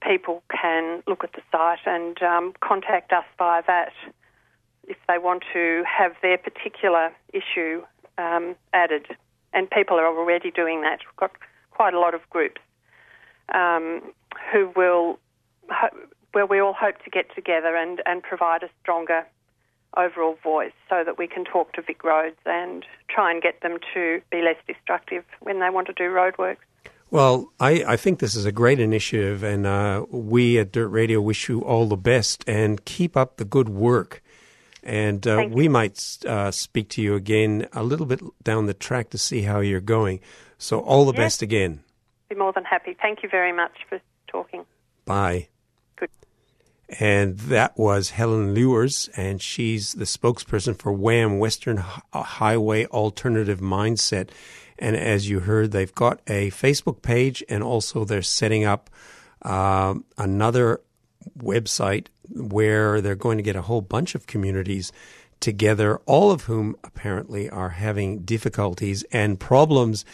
people 0.01 0.43
can 0.49 1.03
look 1.07 1.23
at 1.23 1.33
the 1.33 1.41
site 1.51 1.79
and 1.85 2.21
um, 2.21 2.53
contact 2.61 3.11
us 3.11 3.25
via 3.37 3.63
that 3.67 3.93
if 4.87 4.97
they 5.07 5.17
want 5.17 5.43
to 5.53 5.83
have 5.85 6.13
their 6.21 6.37
particular 6.37 7.11
issue 7.33 7.83
um, 8.17 8.55
added. 8.73 9.07
And 9.53 9.69
people 9.69 9.97
are 9.97 10.07
already 10.07 10.51
doing 10.51 10.81
that. 10.81 10.99
We've 11.05 11.17
got 11.17 11.31
quite 11.71 11.93
a 11.93 11.99
lot 11.99 12.13
of 12.13 12.21
groups 12.29 12.61
um, 13.53 14.01
who 14.51 14.71
will, 14.75 15.19
ho- 15.69 15.95
where 16.31 16.45
we 16.45 16.59
all 16.59 16.73
hope 16.73 17.03
to 17.03 17.09
get 17.09 17.33
together 17.35 17.75
and, 17.75 18.01
and 18.05 18.23
provide 18.23 18.63
a 18.63 18.69
stronger 18.81 19.25
overall 19.95 20.37
voice 20.43 20.73
so 20.89 21.03
that 21.03 21.17
we 21.17 21.27
can 21.27 21.43
talk 21.43 21.73
to 21.73 21.81
Vic 21.81 22.03
Roads 22.03 22.37
and 22.45 22.85
try 23.09 23.31
and 23.31 23.41
get 23.41 23.61
them 23.61 23.77
to 23.93 24.21
be 24.31 24.41
less 24.41 24.57
destructive 24.67 25.23
when 25.41 25.59
they 25.59 25.69
want 25.69 25.87
to 25.87 25.93
do 25.93 26.03
roadworks. 26.03 26.57
Well, 27.09 27.51
I, 27.59 27.83
I 27.87 27.95
think 27.97 28.19
this 28.19 28.35
is 28.35 28.45
a 28.45 28.51
great 28.51 28.79
initiative, 28.79 29.41
and 29.43 29.65
uh, 29.65 30.05
we 30.09 30.59
at 30.59 30.71
Dirt 30.73 30.89
Radio 30.89 31.21
wish 31.21 31.47
you 31.47 31.61
all 31.61 31.87
the 31.87 31.95
best 31.95 32.43
and 32.47 32.83
keep 32.83 33.15
up 33.15 33.37
the 33.37 33.45
good 33.45 33.69
work. 33.69 34.21
And 34.83 35.25
uh, 35.27 35.47
we 35.49 35.67
might 35.67 36.17
uh, 36.25 36.51
speak 36.51 36.89
to 36.89 37.01
you 37.01 37.15
again 37.15 37.67
a 37.73 37.83
little 37.83 38.05
bit 38.05 38.21
down 38.43 38.65
the 38.67 38.73
track 38.73 39.09
to 39.11 39.17
see 39.17 39.41
how 39.43 39.59
you're 39.59 39.79
going. 39.81 40.19
So, 40.57 40.79
all 40.79 41.05
the 41.05 41.13
Yes. 41.13 41.17
best 41.33 41.41
again. 41.41 41.81
Be 42.29 42.35
more 42.35 42.51
than 42.53 42.63
happy. 42.65 42.95
Thank 43.01 43.23
you 43.23 43.29
very 43.29 43.51
much 43.53 43.71
for 43.89 43.99
talking. 44.27 44.65
Bye. 45.05 45.47
Good. 45.97 46.09
And 46.99 47.37
that 47.37 47.77
was 47.77 48.11
Helen 48.11 48.53
Lewers, 48.53 49.09
and 49.15 49.41
she's 49.41 49.93
the 49.93 50.05
spokesperson 50.05 50.77
for 50.77 50.91
WHAM, 50.91 51.39
Western 51.39 51.77
Hi- 51.77 52.01
Highway 52.13 52.85
Alternative 52.87 53.59
Mindset. 53.59 54.29
And 54.79 54.95
as 54.95 55.29
you 55.29 55.41
heard, 55.41 55.71
they've 55.71 55.93
got 55.93 56.21
a 56.27 56.51
Facebook 56.51 57.01
page, 57.01 57.43
and 57.49 57.63
also 57.63 58.05
they're 58.05 58.21
setting 58.21 58.65
up 58.65 58.89
um, 59.41 60.05
another 60.17 60.81
website 61.37 62.07
where 62.29 63.01
they're 63.01 63.15
going 63.15 63.37
to 63.37 63.43
get 63.43 63.55
a 63.55 63.61
whole 63.63 63.81
bunch 63.81 64.15
of 64.15 64.27
communities 64.27 64.91
together, 65.39 65.97
all 66.05 66.31
of 66.31 66.43
whom 66.43 66.75
apparently 66.83 67.49
are 67.49 67.69
having 67.69 68.19
difficulties 68.19 69.03
and 69.11 69.39
problems 69.39 70.05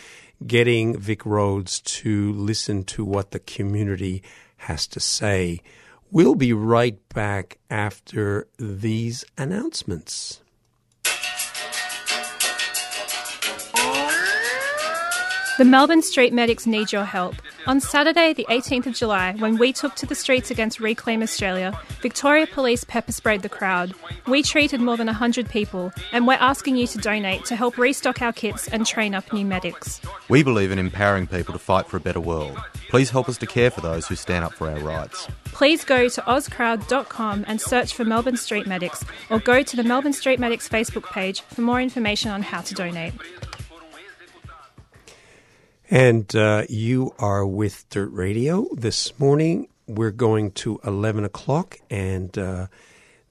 getting 0.46 0.98
Vic 1.00 1.26
Roads 1.26 1.80
to 1.80 2.34
listen 2.34 2.84
to 2.84 3.06
what 3.06 3.32
the 3.32 3.40
community 3.40 4.22
has 4.58 4.88
to 4.88 5.00
say. 5.00 5.62
We'll 6.12 6.36
be 6.36 6.54
right 6.54 6.98
back 7.10 7.58
after 7.70 8.48
these 8.60 9.26
announcements. 9.38 10.43
The 15.60 15.66
Melbourne 15.66 16.02
Street 16.02 16.34
Medics 16.34 16.66
need 16.66 16.92
your 16.92 17.04
help. 17.04 17.36
On 17.68 17.80
Saturday, 17.80 18.34
the 18.34 18.48
18th 18.50 18.88
of 18.88 18.96
July, 18.96 19.36
when 19.38 19.60
we 19.60 19.72
took 19.72 19.94
to 19.96 20.08
the 20.08 20.16
streets 20.16 20.50
against 20.50 20.80
Reclaim 20.80 21.22
Australia, 21.22 21.80
Victoria 22.02 22.48
Police 22.48 22.84
pepper 22.84 23.12
sprayed 23.12 23.44
the 23.44 23.50
crowd. 23.50 23.94
We 24.26 24.42
treated 24.42 24.82
more 24.82 24.98
than 24.98 25.06
100 25.06 25.48
people, 25.50 25.94
and 26.12 26.26
we're 26.26 26.34
asking 26.34 26.78
you 26.78 26.88
to 26.88 26.98
donate 26.98 27.46
to 27.46 27.56
help 27.56 27.78
restock 27.78 28.20
our 28.20 28.34
kits 28.34 28.68
and 28.68 28.88
train 28.88 29.14
up 29.14 29.32
new 29.32 29.46
medics. 29.46 30.02
We 30.28 30.42
believe 30.42 30.72
in 30.72 30.80
empowering 30.80 31.28
people 31.28 31.54
to 31.54 31.60
fight 31.60 31.86
for 31.86 31.98
a 31.98 32.02
better 32.02 32.20
world. 32.20 32.60
Please 32.90 33.12
help 33.12 33.30
us 33.30 33.38
to 33.38 33.46
care 33.46 33.70
for 33.70 33.82
those 33.82 34.08
who 34.08 34.16
stand 34.16 34.44
up 34.44 34.54
for 34.54 34.72
our 34.72 34.80
rights. 34.80 35.28
Please 35.46 35.84
go 35.84 36.10
to 36.10 36.22
ozcrowd.com 36.22 37.46
and 37.48 37.62
search 37.62 37.94
for 37.94 38.04
Melbourne 38.04 38.38
Street 38.38 38.66
Medics, 38.66 39.06
or 39.30 39.38
go 39.38 39.62
to 39.62 39.76
the 39.76 39.84
Melbourne 39.84 40.14
Street 40.14 40.40
Medics 40.40 40.68
Facebook 40.68 41.06
page 41.12 41.42
for 41.42 41.62
more 41.62 41.80
information 41.80 42.32
on 42.32 42.42
how 42.42 42.62
to 42.62 42.74
donate. 42.74 43.14
And 45.94 46.36
uh, 46.36 46.64
you 46.70 47.14
are 47.20 47.46
with 47.46 47.88
Dirt 47.90 48.12
Radio. 48.12 48.68
This 48.74 49.20
morning 49.20 49.68
we're 49.86 50.10
going 50.10 50.50
to 50.54 50.80
11 50.84 51.24
o'clock, 51.24 51.78
and 51.88 52.36
uh, 52.36 52.66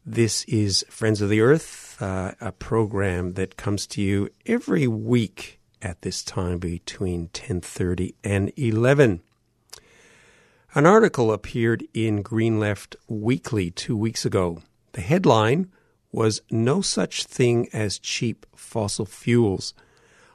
this 0.07 0.45
is 0.45 0.85
Friends 0.89 1.21
of 1.21 1.29
the 1.29 1.41
Earth, 1.41 2.01
uh, 2.01 2.35
a 2.41 2.53
program 2.53 3.33
that 3.33 3.57
comes 3.57 3.85
to 3.89 4.01
you 4.01 4.29
every 4.47 4.87
week 4.87 5.59
at 5.83 6.03
this 6.03 6.23
time 6.23 6.59
between 6.61 7.31
10.30 7.31 8.15
and 8.23 8.53
11. 8.57 9.23
An 10.77 10.87
article 10.87 11.33
appeared 11.33 11.85
in 11.93 12.23
Green 12.23 12.61
Left 12.61 12.95
Weekly 13.09 13.73
two 13.73 13.97
weeks 13.97 14.25
ago. 14.25 14.63
The 14.93 15.01
headline 15.01 15.73
was 16.13 16.43
No 16.49 16.81
Such 16.81 17.25
Thing 17.25 17.69
as 17.73 17.99
Cheap 17.99 18.47
Fossil 18.55 19.05
Fuels– 19.05 19.75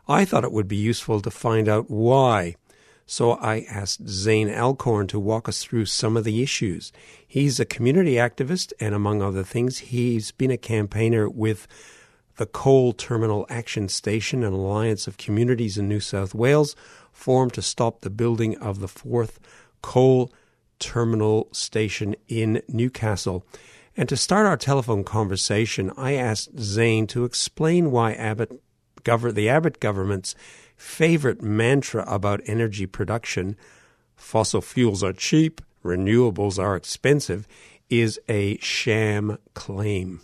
I 0.08 0.26
thought 0.26 0.44
it 0.44 0.52
would 0.52 0.68
be 0.68 0.78
useful 0.78 1.22
to 1.22 1.32
find 1.32 1.68
out 1.68 1.90
why. 1.90 2.56
So 3.06 3.32
I 3.32 3.66
asked 3.70 4.08
Zane 4.08 4.50
Alcorn 4.50 5.08
to 5.08 5.20
walk 5.20 5.48
us 5.48 5.64
through 5.64 5.86
some 5.86 6.18
of 6.18 6.24
the 6.24 6.42
issues. 6.44 6.92
He's 7.26 7.60
a 7.60 7.66
community 7.66 8.16
activist, 8.16 8.74
and 8.80 8.94
among 8.94 9.22
other 9.22 9.44
things, 9.44 9.78
he's 9.78 10.32
been 10.32 10.52
a 10.52 10.58
campaigner 10.58 11.30
with 11.30 11.68
the 12.36 12.46
Coal 12.46 12.94
Terminal 12.94 13.46
Action 13.50 13.90
Station, 13.90 14.44
an 14.44 14.54
alliance 14.54 15.08
of 15.08 15.18
communities 15.18 15.78
in 15.78 15.88
New 15.88 16.00
South 16.00 16.36
Wales, 16.36 16.76
formed 17.12 17.54
to 17.54 17.62
stop 17.62 18.02
the 18.02 18.10
building 18.10 18.58
of 18.58 18.80
the 18.80 18.88
fourth 18.88 19.40
coal 19.82 20.32
terminal 20.80 21.48
station 21.52 22.16
in 22.28 22.62
Newcastle. 22.68 23.46
And 23.96 24.08
to 24.10 24.18
start 24.18 24.46
our 24.46 24.58
telephone 24.58 25.04
conversation, 25.04 25.92
I 25.98 26.14
asked 26.14 26.60
Zane 26.60 27.08
to 27.08 27.26
explain 27.26 27.90
why 27.90 28.14
Abbott 28.14 28.62
gov- 29.08 29.34
the 29.34 29.50
Abbott 29.50 29.80
government's 29.80 30.36
favorite 30.76 31.42
mantra 31.42 32.04
about 32.08 32.42
energy 32.46 32.86
production 32.86 33.56
fossil 34.18 34.62
fuels 34.62 35.04
are 35.04 35.14
cheap, 35.14 35.62
renewables 35.84 36.60
are 36.60 36.76
expensive 36.76 37.48
is 37.90 38.20
a 38.28 38.58
sham 38.58 39.38
claim. 39.54 40.20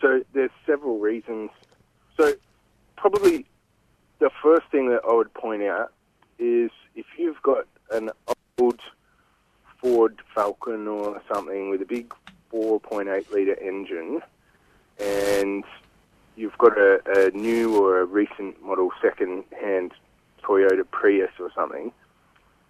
So 0.00 0.22
there's 0.32 0.50
several 0.64 0.98
reasons. 1.00 1.50
So 2.16 2.34
probably 2.96 3.46
the 4.20 4.30
first 4.40 4.66
thing 4.70 4.88
that 4.90 5.00
I 5.08 5.12
would 5.12 5.32
point 5.34 5.62
out 5.64 5.92
is 6.38 6.70
if 6.94 7.06
you've 7.16 7.42
got 7.42 7.66
an 7.90 8.10
old 8.58 8.80
Ford 9.80 10.20
Falcon 10.34 10.86
or 10.86 11.20
something 11.32 11.70
with 11.70 11.82
a 11.82 11.86
big 11.86 12.14
4.8 12.52 13.32
litre 13.32 13.58
engine 13.60 14.20
and 15.00 15.64
you've 16.38 16.56
got 16.58 16.78
a, 16.78 17.00
a 17.26 17.30
new 17.32 17.76
or 17.76 18.00
a 18.00 18.04
recent 18.04 18.62
model 18.62 18.90
second-hand 19.02 19.92
Toyota 20.42 20.88
Prius 20.88 21.32
or 21.40 21.50
something, 21.54 21.92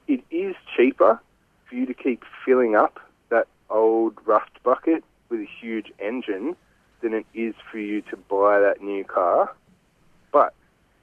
it 0.06 0.24
is 0.30 0.56
cheaper 0.74 1.20
for 1.68 1.74
you 1.74 1.84
to 1.84 1.92
keep 1.92 2.24
filling 2.44 2.74
up 2.74 2.98
that 3.28 3.46
old 3.68 4.14
rust 4.24 4.50
bucket 4.62 5.04
with 5.28 5.40
a 5.40 5.48
huge 5.60 5.92
engine 5.98 6.56
than 7.02 7.12
it 7.12 7.26
is 7.34 7.54
for 7.70 7.78
you 7.78 8.00
to 8.02 8.16
buy 8.16 8.58
that 8.58 8.82
new 8.82 9.04
car. 9.04 9.54
But 10.32 10.54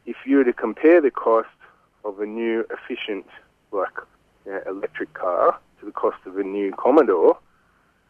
if 0.08 0.18
you 0.26 0.38
were 0.38 0.44
to 0.44 0.54
compare 0.54 1.00
the 1.02 1.12
cost 1.12 1.48
of 2.04 2.20
a 2.20 2.26
new 2.26 2.66
efficient, 2.72 3.28
like 3.72 3.94
you 4.46 4.54
know, 4.54 4.62
electric 4.68 5.14
car, 5.14 5.60
to 5.80 5.86
the 5.86 5.92
cost 5.92 6.18
of 6.26 6.38
a 6.40 6.44
new 6.44 6.72
Commodore, 6.72 7.38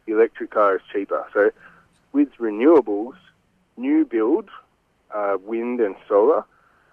the 0.06 0.14
electric 0.14 0.52
car 0.52 0.78
is 0.78 0.82
cheaper. 0.92 1.26
So 1.34 1.52
with 2.14 2.30
renewables, 2.40 3.16
new 3.78 4.06
build 4.06 4.50
uh, 5.14 5.38
wind 5.44 5.80
and 5.80 5.96
solar 6.08 6.44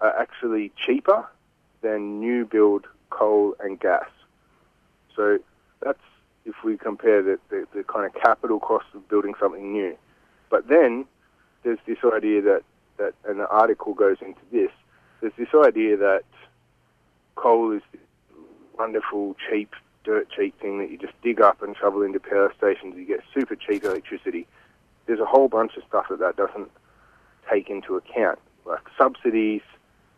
are 0.01 0.19
actually 0.19 0.71
cheaper 0.75 1.27
than 1.81 2.19
new 2.19 2.45
build 2.45 2.85
coal 3.09 3.55
and 3.59 3.79
gas. 3.79 4.09
So 5.15 5.39
that's 5.81 5.99
if 6.45 6.55
we 6.63 6.77
compare 6.77 7.21
the, 7.21 7.39
the, 7.49 7.67
the 7.73 7.83
kind 7.83 8.05
of 8.05 8.13
capital 8.21 8.59
cost 8.59 8.85
of 8.93 9.07
building 9.07 9.33
something 9.39 9.71
new. 9.71 9.97
But 10.49 10.67
then 10.67 11.05
there's 11.63 11.79
this 11.85 11.99
idea 12.03 12.41
that, 12.41 12.63
that, 12.97 13.13
and 13.25 13.39
the 13.39 13.47
article 13.47 13.93
goes 13.93 14.17
into 14.21 14.41
this, 14.51 14.71
there's 15.21 15.33
this 15.37 15.49
idea 15.55 15.95
that 15.97 16.23
coal 17.35 17.71
is 17.71 17.81
this 17.91 18.01
wonderful, 18.77 19.35
cheap, 19.49 19.73
dirt 20.03 20.29
cheap 20.29 20.59
thing 20.59 20.79
that 20.79 20.91
you 20.91 20.97
just 20.97 21.13
dig 21.21 21.39
up 21.39 21.61
and 21.61 21.77
shovel 21.77 22.01
into 22.01 22.19
power 22.19 22.53
stations, 22.57 22.95
you 22.97 23.05
get 23.05 23.21
super 23.33 23.55
cheap 23.55 23.83
electricity. 23.83 24.45
There's 25.05 25.19
a 25.19 25.25
whole 25.25 25.47
bunch 25.47 25.75
of 25.77 25.83
stuff 25.87 26.05
that 26.09 26.19
that 26.19 26.35
doesn't 26.37 26.71
take 27.51 27.69
into 27.69 27.95
account, 27.95 28.39
like 28.65 28.81
subsidies, 28.97 29.61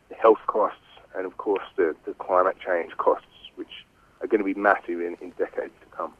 the 0.09 0.15
health 0.15 0.39
costs, 0.47 0.79
and 1.15 1.25
of 1.25 1.37
course 1.37 1.63
the, 1.75 1.95
the 2.05 2.13
climate 2.13 2.57
change 2.65 2.95
costs, 2.97 3.25
which 3.55 3.85
are 4.21 4.27
going 4.27 4.39
to 4.39 4.45
be 4.45 4.59
massive 4.59 5.01
in, 5.01 5.17
in 5.21 5.31
decades 5.37 5.73
to 5.81 5.97
come. 5.97 6.13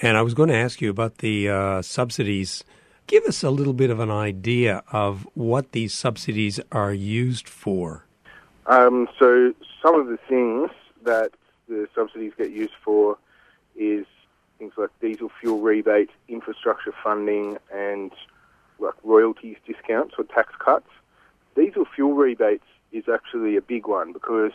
And 0.00 0.16
I 0.16 0.22
was 0.22 0.34
going 0.34 0.48
to 0.48 0.56
ask 0.56 0.80
you 0.80 0.90
about 0.90 1.18
the 1.18 1.48
uh, 1.48 1.82
subsidies. 1.82 2.64
Give 3.06 3.24
us 3.24 3.42
a 3.42 3.50
little 3.50 3.72
bit 3.72 3.90
of 3.90 4.00
an 4.00 4.10
idea 4.10 4.82
of 4.92 5.26
what 5.34 5.72
these 5.72 5.92
subsidies 5.92 6.60
are 6.70 6.92
used 6.92 7.48
for. 7.48 8.04
Um, 8.66 9.08
so, 9.18 9.54
some 9.82 9.98
of 9.98 10.08
the 10.08 10.18
things 10.28 10.70
that 11.04 11.32
the 11.68 11.88
subsidies 11.94 12.32
get 12.36 12.50
used 12.50 12.74
for 12.84 13.16
is 13.74 14.04
things 14.58 14.72
like 14.76 14.90
diesel 15.00 15.30
fuel 15.40 15.60
rebate, 15.60 16.10
infrastructure 16.28 16.92
funding, 17.02 17.58
and 17.72 18.12
like 18.78 18.94
royalties 19.02 19.56
discounts 19.66 20.14
or 20.18 20.24
tax 20.24 20.52
cuts. 20.58 20.88
Diesel 21.54 21.84
fuel 21.84 22.14
rebates 22.14 22.66
is 22.92 23.04
actually 23.12 23.56
a 23.56 23.60
big 23.60 23.86
one 23.86 24.12
because 24.12 24.52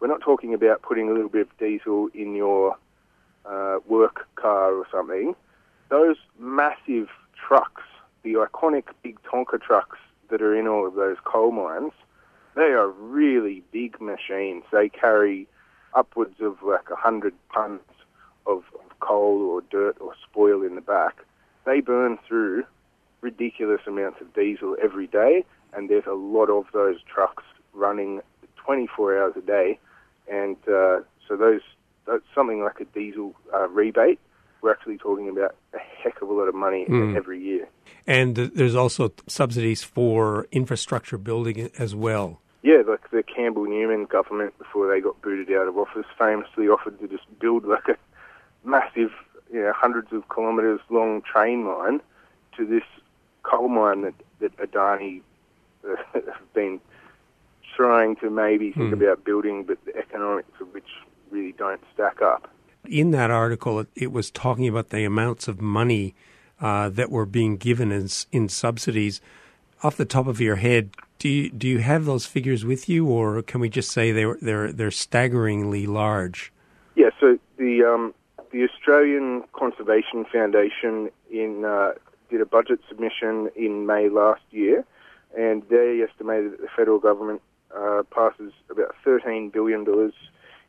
we're 0.00 0.08
not 0.08 0.20
talking 0.20 0.54
about 0.54 0.82
putting 0.82 1.08
a 1.08 1.12
little 1.12 1.28
bit 1.28 1.42
of 1.42 1.58
diesel 1.58 2.08
in 2.14 2.34
your 2.34 2.76
uh, 3.44 3.78
work 3.86 4.26
car 4.36 4.74
or 4.74 4.86
something. 4.90 5.34
Those 5.88 6.16
massive 6.38 7.08
trucks, 7.34 7.82
the 8.22 8.34
iconic 8.34 8.84
big 9.02 9.18
Tonka 9.22 9.60
trucks 9.60 9.98
that 10.30 10.42
are 10.42 10.54
in 10.54 10.66
all 10.66 10.86
of 10.86 10.94
those 10.94 11.16
coal 11.24 11.52
mines, 11.52 11.92
they 12.54 12.72
are 12.72 12.88
really 12.88 13.62
big 13.72 14.00
machines. 14.00 14.64
They 14.72 14.88
carry 14.88 15.46
upwards 15.94 16.40
of 16.40 16.62
like 16.62 16.90
a 16.90 16.96
hundred 16.96 17.34
tons 17.54 17.80
of, 18.46 18.64
of 18.74 18.91
coal 19.02 19.42
or 19.42 19.60
dirt 19.70 19.96
or 20.00 20.14
spoil 20.28 20.62
in 20.62 20.74
the 20.76 20.80
back. 20.80 21.24
They 21.66 21.80
burn 21.80 22.18
through 22.26 22.64
ridiculous 23.20 23.80
amounts 23.86 24.20
of 24.20 24.32
diesel 24.34 24.76
every 24.82 25.06
day, 25.06 25.44
and 25.72 25.88
there's 25.88 26.06
a 26.06 26.14
lot 26.14 26.50
of 26.50 26.66
those 26.72 26.96
trucks 27.12 27.44
running 27.72 28.20
24 28.56 29.18
hours 29.18 29.34
a 29.36 29.40
day, 29.40 29.78
and 30.30 30.56
uh, 30.68 31.00
so 31.28 31.36
those 31.36 31.60
that's 32.06 32.24
something 32.34 32.62
like 32.62 32.80
a 32.80 32.84
diesel 32.86 33.34
uh, 33.54 33.68
rebate. 33.68 34.18
We're 34.60 34.72
actually 34.72 34.98
talking 34.98 35.28
about 35.28 35.56
a 35.74 35.78
heck 35.78 36.22
of 36.22 36.28
a 36.28 36.32
lot 36.32 36.48
of 36.48 36.54
money 36.54 36.86
mm. 36.88 37.16
every 37.16 37.42
year. 37.42 37.68
And 38.06 38.36
there's 38.36 38.76
also 38.76 39.12
subsidies 39.26 39.82
for 39.82 40.46
infrastructure 40.52 41.18
building 41.18 41.70
as 41.78 41.94
well. 41.94 42.40
Yeah, 42.62 42.82
like 42.86 43.10
the 43.10 43.24
Campbell 43.24 43.64
Newman 43.64 44.04
government 44.04 44.56
before 44.58 44.88
they 44.88 45.00
got 45.00 45.20
booted 45.20 45.54
out 45.56 45.66
of 45.66 45.76
office 45.76 46.06
famously 46.16 46.68
offered 46.68 47.00
to 47.00 47.08
just 47.08 47.24
build 47.40 47.64
like 47.64 47.88
a 47.88 47.96
massive, 48.64 49.10
you 49.52 49.62
know, 49.62 49.72
hundreds 49.74 50.12
of 50.12 50.24
kilometres 50.28 50.80
long 50.90 51.22
train 51.22 51.66
line 51.66 52.00
to 52.56 52.66
this 52.66 52.84
coal 53.42 53.68
mine 53.68 54.02
that, 54.02 54.14
that 54.40 54.56
Adani 54.56 55.22
uh, 55.88 55.96
have 56.14 56.54
been 56.54 56.80
trying 57.76 58.16
to 58.16 58.30
maybe 58.30 58.72
think 58.72 58.90
mm. 58.90 58.92
about 58.92 59.24
building, 59.24 59.64
but 59.64 59.82
the 59.84 59.96
economics 59.96 60.60
of 60.60 60.72
which 60.74 60.88
really 61.30 61.52
don't 61.52 61.80
stack 61.94 62.20
up. 62.20 62.50
In 62.88 63.10
that 63.12 63.30
article, 63.30 63.80
it, 63.80 63.88
it 63.94 64.12
was 64.12 64.30
talking 64.30 64.68
about 64.68 64.90
the 64.90 65.04
amounts 65.04 65.48
of 65.48 65.60
money 65.60 66.14
uh, 66.60 66.88
that 66.90 67.10
were 67.10 67.26
being 67.26 67.56
given 67.56 67.90
in, 67.90 68.08
in 68.30 68.48
subsidies. 68.48 69.20
Off 69.82 69.96
the 69.96 70.04
top 70.04 70.26
of 70.26 70.40
your 70.40 70.56
head, 70.56 70.90
do 71.18 71.28
you, 71.28 71.50
do 71.50 71.66
you 71.66 71.78
have 71.78 72.04
those 72.04 72.26
figures 72.26 72.64
with 72.64 72.88
you, 72.88 73.06
or 73.06 73.42
can 73.42 73.60
we 73.60 73.68
just 73.68 73.90
say 73.90 74.12
they're 74.12 74.36
they're 74.40 74.72
they're 74.72 74.90
staggeringly 74.90 75.86
large? 75.86 76.52
Yeah. 76.94 77.10
So 77.18 77.38
the 77.56 77.82
um, 77.84 78.14
the 78.52 78.64
Australian 78.64 79.44
Conservation 79.52 80.24
Foundation 80.30 81.10
in 81.30 81.64
uh, 81.64 81.92
did 82.30 82.40
a 82.40 82.46
budget 82.46 82.80
submission 82.88 83.50
in 83.56 83.86
May 83.86 84.08
last 84.08 84.42
year, 84.50 84.84
and 85.36 85.62
they 85.68 86.02
estimated 86.08 86.52
that 86.52 86.60
the 86.60 86.68
federal 86.74 86.98
government 86.98 87.42
uh, 87.76 88.02
passes 88.10 88.52
about 88.70 88.94
$13 89.04 89.52
billion 89.52 89.86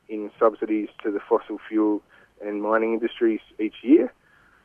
in 0.09 0.31
subsidies 0.39 0.89
to 1.03 1.11
the 1.11 1.19
fossil 1.19 1.59
fuel 1.67 2.01
and 2.43 2.61
mining 2.61 2.93
industries 2.93 3.39
each 3.59 3.75
year. 3.81 4.11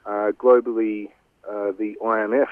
Uh, 0.07 0.33
globally, 0.39 1.09
uh, 1.49 1.73
the 1.79 1.97
IMF 2.03 2.49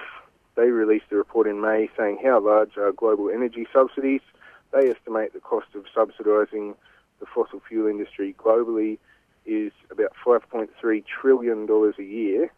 they 0.57 0.71
released 0.71 1.05
a 1.13 1.17
report 1.17 1.47
in 1.47 1.61
May 1.61 1.89
saying 1.97 2.19
how 2.25 2.41
large 2.41 2.77
are 2.79 2.91
global 2.91 3.29
energy 3.29 3.67
subsidies. 3.73 4.23
They 4.73 4.91
estimate 4.91 5.35
the 5.35 5.41
cost 5.41 5.67
of 5.75 5.85
subsidising 5.95 6.75
the 7.21 7.27
fossil 7.27 7.61
fuel 7.69 7.89
industry 7.89 8.35
globally 8.39 8.99
is 9.45 9.73
about 9.91 10.13
$5.3 10.27 11.05
trillion 11.21 11.69
a 11.71 12.03
year, 12.03 12.53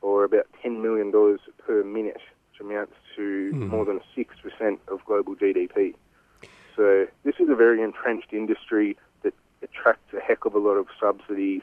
or 0.00 0.24
about 0.24 0.46
$10 0.64 0.80
million 0.80 1.10
per 1.58 1.82
minute, 1.82 2.20
which 2.52 2.60
amounts 2.60 2.94
to 3.16 3.50
mm. 3.54 3.68
more 3.68 3.84
than 3.84 4.00
6% 4.16 4.78
of 4.88 5.04
global 5.04 5.34
GDP. 5.34 5.94
So 6.76 7.06
this 7.24 7.34
is 7.40 7.48
a 7.48 7.56
very 7.56 7.82
entrenched 7.82 8.32
industry 8.32 8.96
that 9.22 9.34
attracts 9.62 10.14
a 10.14 10.20
heck 10.20 10.44
of 10.44 10.54
a 10.54 10.58
lot 10.58 10.74
of 10.74 10.86
subsidies 11.00 11.62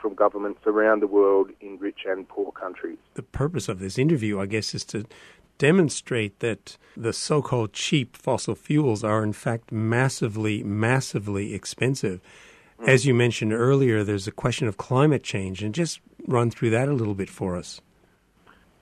from 0.00 0.14
governments 0.14 0.60
around 0.66 1.00
the 1.00 1.06
world 1.06 1.50
in 1.60 1.78
rich 1.78 2.00
and 2.06 2.26
poor 2.28 2.52
countries. 2.52 2.98
The 3.14 3.22
purpose 3.22 3.68
of 3.68 3.80
this 3.80 3.98
interview, 3.98 4.40
I 4.40 4.46
guess, 4.46 4.74
is 4.74 4.84
to 4.86 5.04
demonstrate 5.58 6.40
that 6.40 6.76
the 6.96 7.12
so 7.12 7.42
called 7.42 7.72
cheap 7.72 8.16
fossil 8.16 8.54
fuels 8.54 9.02
are, 9.04 9.22
in 9.22 9.32
fact, 9.32 9.72
massively, 9.72 10.62
massively 10.62 11.54
expensive. 11.54 12.20
Mm. 12.80 12.88
As 12.88 13.06
you 13.06 13.14
mentioned 13.14 13.52
earlier, 13.52 14.04
there's 14.04 14.26
a 14.26 14.32
question 14.32 14.68
of 14.68 14.76
climate 14.76 15.22
change, 15.22 15.62
and 15.62 15.74
just 15.74 16.00
run 16.26 16.50
through 16.50 16.70
that 16.70 16.88
a 16.88 16.92
little 16.92 17.14
bit 17.14 17.30
for 17.30 17.56
us. 17.56 17.80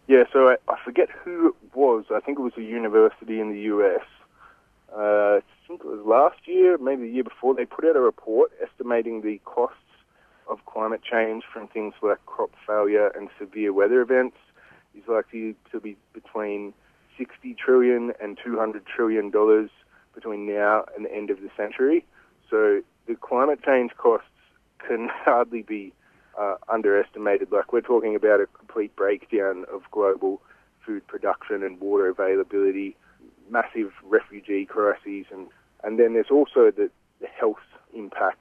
Yeah, 0.07 0.25
so 0.33 0.49
I, 0.49 0.57
I 0.69 0.77
forget 0.85 1.09
who 1.11 1.49
it 1.49 1.77
was. 1.77 2.05
I 2.15 2.21
think 2.21 2.39
it 2.39 2.43
was 2.43 2.53
a 2.57 2.63
university 2.63 3.41
in 3.41 3.53
the 3.53 3.61
US. 3.61 4.03
Uh, 4.95 5.39
I 5.39 5.43
think 5.67 5.81
it 5.81 5.87
was 5.87 6.05
last 6.05 6.47
year, 6.47 6.77
maybe 6.79 7.03
the 7.03 7.15
year 7.15 7.25
before. 7.25 7.55
They 7.55 7.65
put 7.65 7.85
out 7.85 7.97
a 7.97 8.01
report 8.01 8.53
estimating 8.63 9.23
the 9.23 9.41
costs 9.45 9.79
of 10.49 10.65
climate 10.67 11.01
change 11.03 11.45
from 11.51 11.69
things 11.69 11.95
like 12.03 12.25
crop 12.27 12.51
failure 12.67 13.09
and 13.09 13.31
severe 13.39 13.73
weather 13.73 14.03
events 14.03 14.37
is 14.95 15.03
likely 15.09 15.55
to 15.73 15.81
be 15.81 15.97
between 16.13 16.75
60 17.19 17.55
trillion 17.55 18.13
and 18.21 18.39
200 18.45 18.85
trillion 18.87 19.31
dollars 19.31 19.71
between 20.15 20.47
now 20.47 20.85
and 20.95 21.07
the 21.07 21.15
end 21.15 21.31
of 21.31 21.41
the 21.41 21.51
century. 21.57 22.05
So 22.51 22.83
the 23.07 23.17
climate 23.17 23.61
change 23.65 23.93
costs 23.97 24.27
can 24.87 25.09
hardly 25.25 25.63
be 25.63 25.93
uh, 26.39 26.57
underestimated. 26.69 27.53
Like 27.53 27.73
we're 27.73 27.81
talking 27.81 28.17
about 28.17 28.41
a 28.41 28.47
complete 28.47 28.95
breakdown 28.97 29.65
of 29.73 29.83
global 29.91 30.41
food 30.85 31.07
production 31.07 31.63
and 31.63 31.81
water 31.81 32.09
availability, 32.09 32.97
massive 33.51 33.93
refugee 34.03 34.67
crises, 34.67 35.27
and 35.33 35.49
and 35.83 35.99
then 35.99 36.15
there's 36.15 36.31
also 36.31 36.71
the, 36.71 36.91
the 37.21 37.27
health 37.27 37.59
impacts 37.95 38.39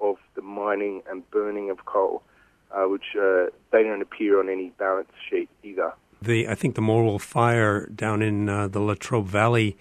of 0.00 0.16
the 0.34 0.42
mining 0.42 1.02
and 1.10 1.30
burning 1.30 1.70
of 1.70 1.84
coal, 1.84 2.22
uh, 2.72 2.84
which 2.84 3.14
uh, 3.20 3.46
they 3.70 3.82
don't 3.82 4.02
appear 4.02 4.40
on 4.40 4.48
any 4.48 4.70
balance 4.78 5.10
sheet 5.28 5.48
either. 5.62 5.92
The 6.20 6.48
I 6.48 6.54
think 6.54 6.74
the 6.74 6.82
Morwell 6.82 7.20
fire 7.20 7.86
down 7.86 8.22
in 8.22 8.48
uh, 8.48 8.68
the 8.68 8.80
Latrobe 8.80 9.26
Valley 9.26 9.76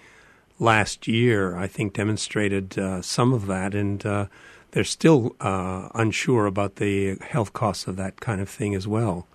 last 0.60 1.08
year, 1.08 1.56
I 1.56 1.68
think, 1.68 1.94
demonstrated 1.94 2.78
uh, 2.78 3.02
some 3.02 3.34
of 3.34 3.48
that, 3.48 3.74
and 3.74 4.06
uh, 4.06 4.28
they're 4.72 4.84
still 4.84 5.36
uh, 5.40 5.90
unsure 5.94 6.46
about 6.46 6.76
the 6.78 7.18
health 7.22 7.54
costs 7.54 7.88
of 7.88 7.96
that 7.98 8.20
kind 8.20 8.42
of 8.42 8.50
thing 8.50 8.76
as 8.76 8.88
well. 8.88 9.28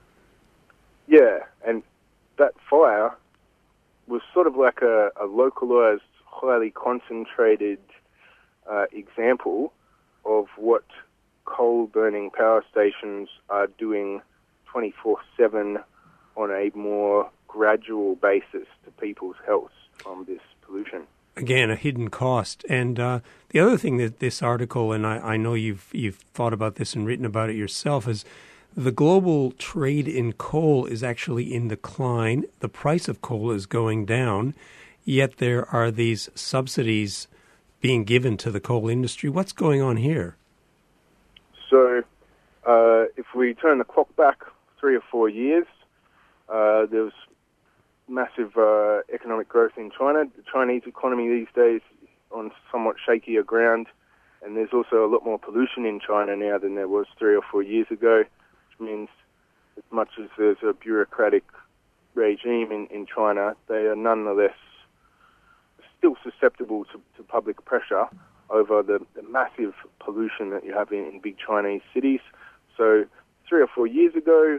Yeah, 1.07 1.41
and 1.67 1.83
that 2.39 2.55
fire 2.69 3.15
was 4.07 4.23
sort 4.33 4.47
of 4.47 4.57
like 4.57 4.83
a, 4.83 5.11
a 5.21 5.27
localized, 5.27 6.03
highly 6.25 6.71
concentrated 6.71 7.79
example 8.93 9.73
of 10.25 10.47
what 10.57 10.85
coal 11.45 11.87
burning 11.87 12.31
power 12.31 12.65
stations 12.71 13.29
are 13.49 13.67
doing 13.79 14.23
24 14.67 15.19
7 15.37 15.79
on 16.37 16.51
a 16.51 16.71
more 16.77 17.29
gradual 17.49 18.15
basis 18.17 18.67
to 18.85 18.91
people's 19.01 19.37
health 19.45 19.73
from 19.97 20.25
this 20.25 20.41
pollution. 20.63 21.03
Again, 21.51 21.69
a 21.69 21.75
hidden 21.75 22.11
cost. 22.11 22.65
And 22.69 23.01
uh, 23.01 23.19
the 23.49 23.59
other 23.59 23.77
thing 23.77 23.97
that 23.97 24.21
this 24.21 24.41
article, 24.41 24.93
and 24.93 25.05
I, 25.05 25.19
I 25.19 25.37
know 25.37 25.55
you've 25.55 25.89
you've 25.91 26.19
thought 26.33 26.53
about 26.53 26.77
this 26.77 26.95
and 26.95 27.05
written 27.05 27.25
about 27.27 27.51
it 27.51 27.57
yourself, 27.57 28.07
is 28.07 28.25
the 28.77 28.93
global 28.93 29.51
trade 29.59 30.07
in 30.07 30.33
coal 30.35 30.87
is 30.87 31.03
actually 31.03 31.53
in 31.53 31.67
decline. 31.67 32.45
The 32.61 32.69
price 32.69 33.09
of 33.09 33.21
coal 33.21 33.51
is 33.51 33.67
going 33.67 34.07
down, 34.07 34.55
yet 35.05 35.39
there 35.39 35.69
are 35.71 35.91
these 35.91 36.31
subsidies 36.37 37.27
being 37.81 38.05
given 38.05 38.37
to 38.37 38.53
the 38.53 38.61
coal 38.61 38.89
industry. 38.89 39.29
What's 39.29 39.51
going 39.51 39.83
on 39.83 39.97
here? 39.97 40.37
So, 41.69 42.05
uh, 42.65 43.07
if 43.17 43.27
we 43.35 43.55
turn 43.55 43.79
the 43.79 43.85
clock 43.85 44.15
back 44.15 44.45
three 44.79 44.95
or 44.95 45.03
four 45.11 45.29
years, 45.29 45.67
uh, 46.49 46.87
there 46.87 47.03
was 47.03 47.13
massive 48.11 48.57
uh, 48.57 49.01
economic 49.13 49.49
growth 49.49 49.73
in 49.77 49.91
China. 49.97 50.25
The 50.25 50.43
Chinese 50.53 50.83
economy 50.87 51.29
these 51.29 51.53
days 51.55 51.81
on 52.31 52.51
somewhat 52.71 52.97
shakier 53.07 53.45
ground, 53.45 53.87
and 54.43 54.57
there's 54.57 54.73
also 54.73 55.05
a 55.05 55.11
lot 55.11 55.25
more 55.25 55.39
pollution 55.39 55.85
in 55.87 56.01
China 56.01 56.37
now 56.37 56.59
than 56.59 56.75
there 56.75 56.89
was 56.89 57.07
three 57.19 57.35
or 57.35 57.43
four 57.51 57.63
years 57.63 57.87
ago, 57.91 58.25
which 58.69 58.89
means 58.89 59.09
as 59.77 59.85
much 59.91 60.11
as 60.21 60.29
there's 60.37 60.59
a 60.63 60.73
bureaucratic 60.73 61.45
regime 62.15 62.73
in, 62.73 62.87
in 62.91 63.07
China, 63.07 63.55
they 63.69 63.87
are 63.87 63.97
nonetheless 63.97 64.57
still 65.97 66.17
susceptible 66.23 66.85
to, 66.87 67.01
to 67.17 67.23
public 67.23 67.65
pressure 67.65 68.07
over 68.49 68.83
the, 68.83 68.99
the, 69.15 69.23
massive 69.23 69.75
pollution 70.01 70.51
that 70.51 70.65
you 70.65 70.75
have 70.75 70.91
in, 70.91 71.05
in, 71.05 71.21
big 71.21 71.37
Chinese 71.39 71.83
cities. 71.95 72.21
So 72.77 73.05
three 73.49 73.63
or 73.63 73.69
four 73.69 73.87
years 73.87 74.15
ago, 74.17 74.59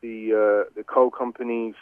the 0.00 0.32
uh, 0.32 0.70
the 0.74 0.84
coal 0.84 1.10
companies 1.10 1.74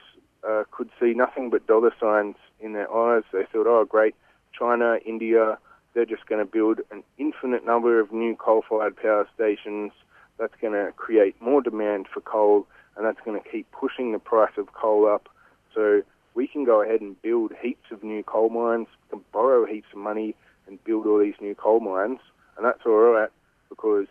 uh, 0.46 0.64
could 0.70 0.90
see 1.00 1.14
nothing 1.14 1.50
but 1.50 1.66
dollar 1.66 1.92
signs 2.00 2.37
in 2.61 2.72
their 2.72 2.92
eyes. 2.92 3.22
They 3.33 3.44
thought, 3.52 3.66
oh 3.66 3.85
great, 3.85 4.14
China, 4.59 4.98
India, 5.04 5.59
they're 5.94 6.04
just 6.04 6.26
going 6.26 6.44
to 6.44 6.50
build 6.50 6.80
an 6.90 7.02
infinite 7.18 7.64
number 7.64 8.00
of 8.00 8.12
new 8.12 8.37
coal-fired 8.37 8.96
power 8.96 9.28
stations. 9.35 9.92
That's 10.38 10.54
going 10.61 10.72
to 10.72 10.92
create 10.92 11.40
more 11.40 11.62
demand 11.62 12.07
for 12.12 12.20
coal, 12.20 12.66
and 12.96 13.07
that's 13.07 13.20
going 13.24 13.40
to 13.40 13.48
keep 13.48 13.70
pushing 13.70 14.12
the 14.12 14.18
price 14.18 14.52
of 14.59 14.72
coal 14.72 15.07
up. 15.09 15.28
So 15.74 16.02
we 16.35 16.48
can 16.48 16.64
go 16.64 16.83
ahead 16.83 17.00
and 17.00 17.20
build 17.22 17.52
heaps 17.62 17.90
of 17.92 18.02
new 18.02 18.22
coal 18.22 18.48
mines, 18.48 18.88
can 19.11 19.20
borrow 19.33 19.64
heaps 19.66 19.88
of 19.92 19.98
money 19.98 20.35
and 20.66 20.83
build 20.85 21.07
all 21.07 21.18
these 21.18 21.35
new 21.40 21.54
coal 21.54 21.80
mines, 21.80 22.18
and 22.57 22.66
that's 22.66 22.80
all 22.87 22.92
right 22.92 23.30
because 23.68 24.07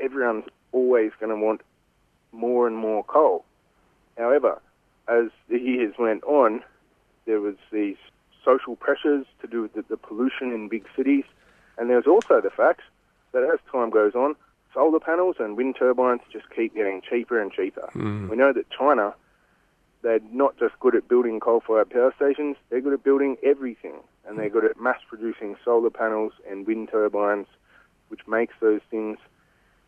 everyone's 0.00 0.44
always 0.72 1.12
going 1.20 1.30
to 1.30 1.36
want 1.36 1.60
more 2.32 2.66
and 2.66 2.76
more 2.76 3.04
coal. 3.04 3.44
However, 4.18 4.60
as 5.08 5.26
the 5.48 5.58
years 5.58 5.94
went 5.98 6.22
on, 6.24 6.62
there 7.26 7.40
was 7.40 7.56
these 7.72 7.96
social 8.44 8.76
pressures 8.76 9.26
to 9.40 9.46
do 9.46 9.62
with 9.62 9.72
the, 9.74 9.84
the 9.88 9.96
pollution 9.96 10.52
in 10.52 10.68
big 10.68 10.86
cities, 10.96 11.24
and 11.78 11.90
there's 11.90 12.06
also 12.06 12.40
the 12.40 12.50
fact 12.50 12.82
that 13.32 13.42
as 13.42 13.58
time 13.70 13.90
goes 13.90 14.14
on, 14.14 14.36
solar 14.72 15.00
panels 15.00 15.36
and 15.38 15.56
wind 15.56 15.76
turbines 15.78 16.20
just 16.32 16.50
keep 16.50 16.74
getting 16.74 17.00
cheaper 17.08 17.40
and 17.40 17.52
cheaper. 17.52 17.88
Mm. 17.94 18.28
We 18.28 18.36
know 18.36 18.52
that 18.52 18.70
China 18.70 19.14
they're 20.04 20.20
not 20.30 20.56
just 20.58 20.78
good 20.80 20.94
at 20.94 21.08
building 21.08 21.40
coal-fired 21.40 21.90
power 21.90 22.12
stations, 22.14 22.56
they're 22.68 22.82
good 22.82 22.92
at 22.92 23.02
building 23.02 23.36
everything. 23.42 23.94
And 24.26 24.38
they're 24.38 24.50
good 24.50 24.64
at 24.64 24.78
mass-producing 24.80 25.56
solar 25.64 25.90
panels 25.90 26.32
and 26.48 26.66
wind 26.66 26.90
turbines, 26.92 27.46
which 28.08 28.20
makes 28.28 28.54
those 28.60 28.82
things 28.90 29.18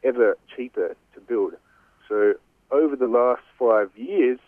ever 0.02 0.36
cheaper 0.54 0.96
to 1.14 1.20
build. 1.20 1.52
So 2.08 2.34
over 2.70 2.96
the 2.96 3.06
last 3.06 3.42
five 3.58 3.90
years, 3.96 4.38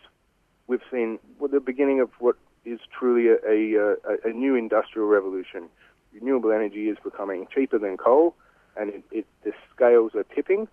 we've 0.69 0.83
seen 0.91 1.19
the 1.51 1.61
beginning 1.61 2.01
of 2.01 2.11
what 2.21 2.37
is 2.65 2.79
truly 2.97 3.29
a, 3.29 3.37
a, 3.49 3.93
uh, 3.93 4.17
a, 4.25 4.33
new 4.33 4.55
industrial 4.55 5.09
revolution. 5.09 5.69
Renewable 6.13 6.53
energy 6.53 6.89
is 6.89 6.99
becoming 7.03 7.47
cheaper 7.53 7.79
than 7.79 7.97
coal, 7.97 8.35
and 8.77 8.91
it, 8.91 9.03
it, 9.11 9.27
the 9.43 9.53
scales 9.75 10.15
are 10.15 10.25
tipping. 10.35 10.69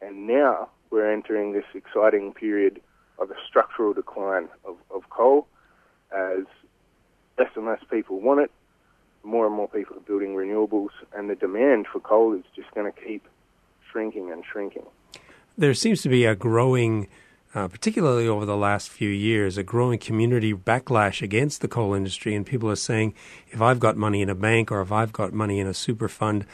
And 0.00 0.26
now 0.26 0.68
we're 0.90 1.12
entering 1.12 1.52
this 1.52 1.64
exciting 1.74 2.32
period 2.32 2.80
of 3.18 3.30
a 3.30 3.34
structural 3.46 3.92
decline 3.92 4.48
of, 4.64 4.76
of 4.94 5.08
coal 5.10 5.46
as 6.12 6.44
less 7.38 7.50
and 7.56 7.66
less 7.66 7.80
people 7.90 8.20
want 8.20 8.40
it, 8.40 8.50
more 9.22 9.46
and 9.46 9.54
more 9.54 9.68
people 9.68 9.96
are 9.96 10.00
building 10.00 10.34
renewables, 10.34 10.90
and 11.14 11.28
the 11.28 11.34
demand 11.34 11.86
for 11.92 12.00
coal 12.00 12.32
is 12.34 12.44
just 12.54 12.70
going 12.74 12.90
to 12.90 13.00
keep 13.00 13.26
shrinking 13.90 14.30
and 14.30 14.44
shrinking. 14.50 14.84
There 15.58 15.74
seems 15.74 16.02
to 16.02 16.08
be 16.08 16.24
a 16.24 16.34
growing, 16.34 17.08
uh, 17.56 17.68
particularly 17.68 18.28
over 18.28 18.44
the 18.44 18.56
last 18.56 18.90
few 18.90 19.08
years, 19.08 19.56
a 19.56 19.62
growing 19.62 19.98
community 19.98 20.52
backlash 20.52 21.22
against 21.22 21.62
the 21.62 21.68
coal 21.68 21.94
industry, 21.94 22.34
and 22.34 22.44
people 22.44 22.70
are 22.70 22.76
saying, 22.76 23.14
if 23.48 23.62
I've 23.62 23.80
got 23.80 23.96
money 23.96 24.20
in 24.20 24.28
a 24.28 24.34
bank 24.34 24.70
or 24.70 24.82
if 24.82 24.92
I've 24.92 25.12
got 25.12 25.32
money 25.32 25.58
in 25.58 25.66
a 25.66 25.72
super 25.72 26.06
fund, 26.06 26.44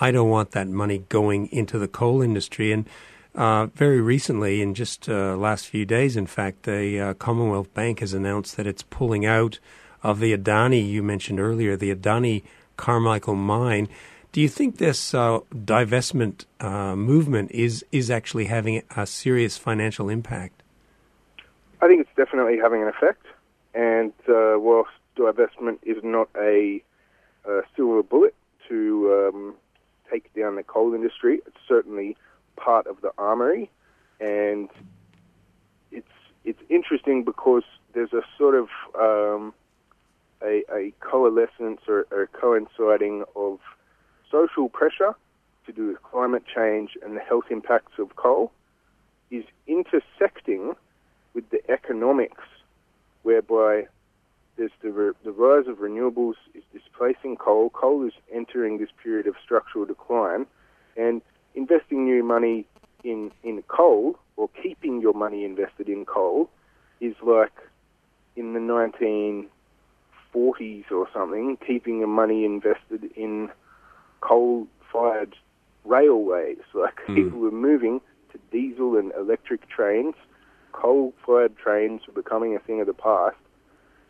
I 0.00 0.12
don't 0.12 0.30
want 0.30 0.52
that 0.52 0.68
money 0.68 0.98
going 1.08 1.48
into 1.48 1.80
the 1.80 1.88
coal 1.88 2.22
industry. 2.22 2.70
And 2.70 2.88
uh, 3.34 3.66
very 3.74 4.00
recently, 4.00 4.62
in 4.62 4.74
just 4.74 5.08
uh, 5.08 5.36
last 5.36 5.66
few 5.66 5.84
days, 5.84 6.16
in 6.16 6.26
fact, 6.26 6.62
the 6.62 7.00
uh, 7.00 7.14
Commonwealth 7.14 7.74
Bank 7.74 7.98
has 7.98 8.14
announced 8.14 8.56
that 8.56 8.68
it's 8.68 8.84
pulling 8.84 9.26
out 9.26 9.58
of 10.04 10.20
the 10.20 10.36
Adani 10.36 10.88
you 10.88 11.02
mentioned 11.02 11.40
earlier, 11.40 11.76
the 11.76 11.92
Adani 11.92 12.44
Carmichael 12.76 13.34
mine. 13.34 13.88
Do 14.32 14.40
you 14.40 14.48
think 14.48 14.78
this 14.78 15.12
uh, 15.12 15.40
divestment 15.54 16.46
uh, 16.58 16.96
movement 16.96 17.50
is 17.50 17.84
is 17.92 18.10
actually 18.10 18.46
having 18.46 18.82
a 18.96 19.06
serious 19.06 19.58
financial 19.58 20.08
impact? 20.08 20.62
I 21.82 21.86
think 21.86 22.00
it's 22.00 22.16
definitely 22.16 22.56
having 22.56 22.80
an 22.80 22.88
effect. 22.88 23.26
And 23.74 24.12
uh, 24.26 24.54
whilst 24.56 24.90
divestment 25.16 25.78
is 25.82 25.98
not 26.02 26.28
a, 26.36 26.82
silver 27.76 28.02
bullet 28.02 28.34
to 28.68 29.30
um, 29.34 29.54
take 30.10 30.32
down 30.32 30.56
the 30.56 30.62
coal 30.62 30.94
industry, 30.94 31.40
it's 31.46 31.56
certainly 31.68 32.16
part 32.56 32.86
of 32.86 33.00
the 33.02 33.12
armory. 33.18 33.70
And 34.18 34.70
it's 35.90 36.06
it's 36.44 36.62
interesting 36.70 37.22
because 37.24 37.64
there's 37.92 38.14
a 38.14 38.22
sort 38.38 38.54
of 38.54 38.68
um, 38.98 39.52
a, 40.40 40.62
a, 40.72 40.92
coalescence 41.00 41.82
or, 41.86 42.06
or 42.10 42.28
coinciding 42.32 43.24
of 43.36 43.58
social 44.32 44.68
pressure 44.68 45.14
to 45.66 45.72
do 45.72 45.88
with 45.88 46.02
climate 46.02 46.42
change 46.52 46.96
and 47.04 47.16
the 47.16 47.20
health 47.20 47.44
impacts 47.50 47.92
of 47.98 48.16
coal 48.16 48.50
is 49.30 49.44
intersecting 49.68 50.74
with 51.34 51.48
the 51.50 51.60
economics 51.70 52.42
whereby 53.22 53.86
there's 54.56 54.72
the, 54.82 54.90
re- 54.90 55.12
the 55.24 55.30
rise 55.30 55.66
of 55.66 55.78
renewables 55.78 56.34
is 56.54 56.62
displacing 56.72 57.36
coal. 57.36 57.70
Coal 57.70 58.06
is 58.06 58.12
entering 58.32 58.78
this 58.78 58.90
period 59.02 59.26
of 59.26 59.34
structural 59.42 59.84
decline, 59.86 60.46
and 60.96 61.22
investing 61.54 62.04
new 62.04 62.22
money 62.22 62.66
in, 63.04 63.30
in 63.42 63.62
coal 63.68 64.18
or 64.36 64.48
keeping 64.62 65.00
your 65.00 65.14
money 65.14 65.44
invested 65.44 65.88
in 65.88 66.04
coal 66.04 66.50
is 67.00 67.14
like 67.22 67.52
in 68.36 68.52
the 68.52 68.60
1940s 70.34 70.90
or 70.90 71.08
something, 71.12 71.56
keeping 71.66 71.98
your 71.98 72.08
money 72.08 72.44
invested 72.44 73.10
in 73.16 73.50
coal-fired 74.22 75.36
railways. 75.84 76.58
Like 76.72 76.96
mm. 77.06 77.14
people 77.14 77.38
were 77.38 77.50
moving 77.50 78.00
to 78.32 78.38
diesel 78.50 78.96
and 78.96 79.12
electric 79.18 79.68
trains. 79.68 80.14
Coal-fired 80.72 81.56
trains 81.58 82.00
were 82.06 82.14
becoming 82.14 82.56
a 82.56 82.58
thing 82.58 82.80
of 82.80 82.86
the 82.86 82.94
past. 82.94 83.36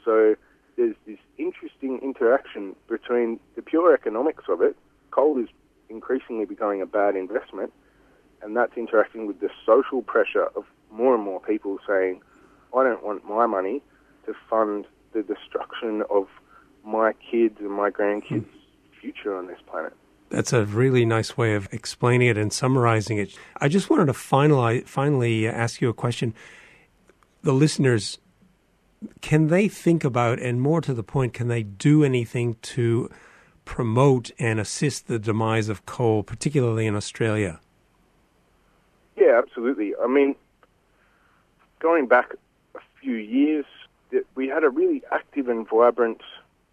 So 0.04 0.36
there's 0.76 0.94
this 1.06 1.18
interesting 1.38 1.98
interaction 2.02 2.76
between 2.88 3.40
the 3.56 3.62
pure 3.62 3.92
economics 3.94 4.44
of 4.48 4.62
it. 4.62 4.76
Coal 5.10 5.38
is 5.38 5.48
increasingly 5.88 6.44
becoming 6.44 6.80
a 6.80 6.86
bad 6.86 7.16
investment, 7.16 7.72
and 8.42 8.56
that's 8.56 8.76
interacting 8.76 9.26
with 9.26 9.40
the 9.40 9.50
social 9.66 10.02
pressure 10.02 10.46
of 10.56 10.64
more 10.90 11.14
and 11.14 11.24
more 11.24 11.40
people 11.40 11.78
saying, 11.86 12.20
I 12.76 12.84
don't 12.84 13.04
want 13.04 13.24
my 13.28 13.46
money 13.46 13.82
to 14.26 14.34
fund 14.48 14.86
the 15.12 15.22
destruction 15.22 16.02
of 16.10 16.28
my 16.84 17.12
kids 17.12 17.56
and 17.60 17.70
my 17.70 17.90
grandkids' 17.90 18.46
future 19.00 19.36
on 19.36 19.46
this 19.46 19.58
planet. 19.66 19.92
That's 20.32 20.54
a 20.54 20.64
really 20.64 21.04
nice 21.04 21.36
way 21.36 21.52
of 21.52 21.68
explaining 21.72 22.28
it 22.28 22.38
and 22.38 22.50
summarizing 22.50 23.18
it. 23.18 23.36
I 23.58 23.68
just 23.68 23.90
wanted 23.90 24.06
to 24.06 24.14
finalize, 24.14 24.88
finally 24.88 25.46
uh, 25.46 25.52
ask 25.52 25.82
you 25.82 25.90
a 25.90 25.94
question. 25.94 26.32
The 27.42 27.52
listeners, 27.52 28.18
can 29.20 29.48
they 29.48 29.68
think 29.68 30.04
about, 30.04 30.38
and 30.38 30.58
more 30.58 30.80
to 30.80 30.94
the 30.94 31.02
point, 31.02 31.34
can 31.34 31.48
they 31.48 31.62
do 31.62 32.02
anything 32.02 32.56
to 32.62 33.10
promote 33.66 34.30
and 34.38 34.58
assist 34.58 35.06
the 35.06 35.18
demise 35.18 35.68
of 35.68 35.84
coal, 35.84 36.22
particularly 36.22 36.86
in 36.86 36.96
Australia? 36.96 37.60
Yeah, 39.18 39.36
absolutely. 39.36 39.92
I 40.02 40.06
mean, 40.06 40.34
going 41.78 42.06
back 42.06 42.34
a 42.74 42.80
few 43.02 43.16
years, 43.16 43.66
we 44.34 44.48
had 44.48 44.64
a 44.64 44.70
really 44.70 45.02
active 45.12 45.50
and 45.50 45.68
vibrant 45.68 46.22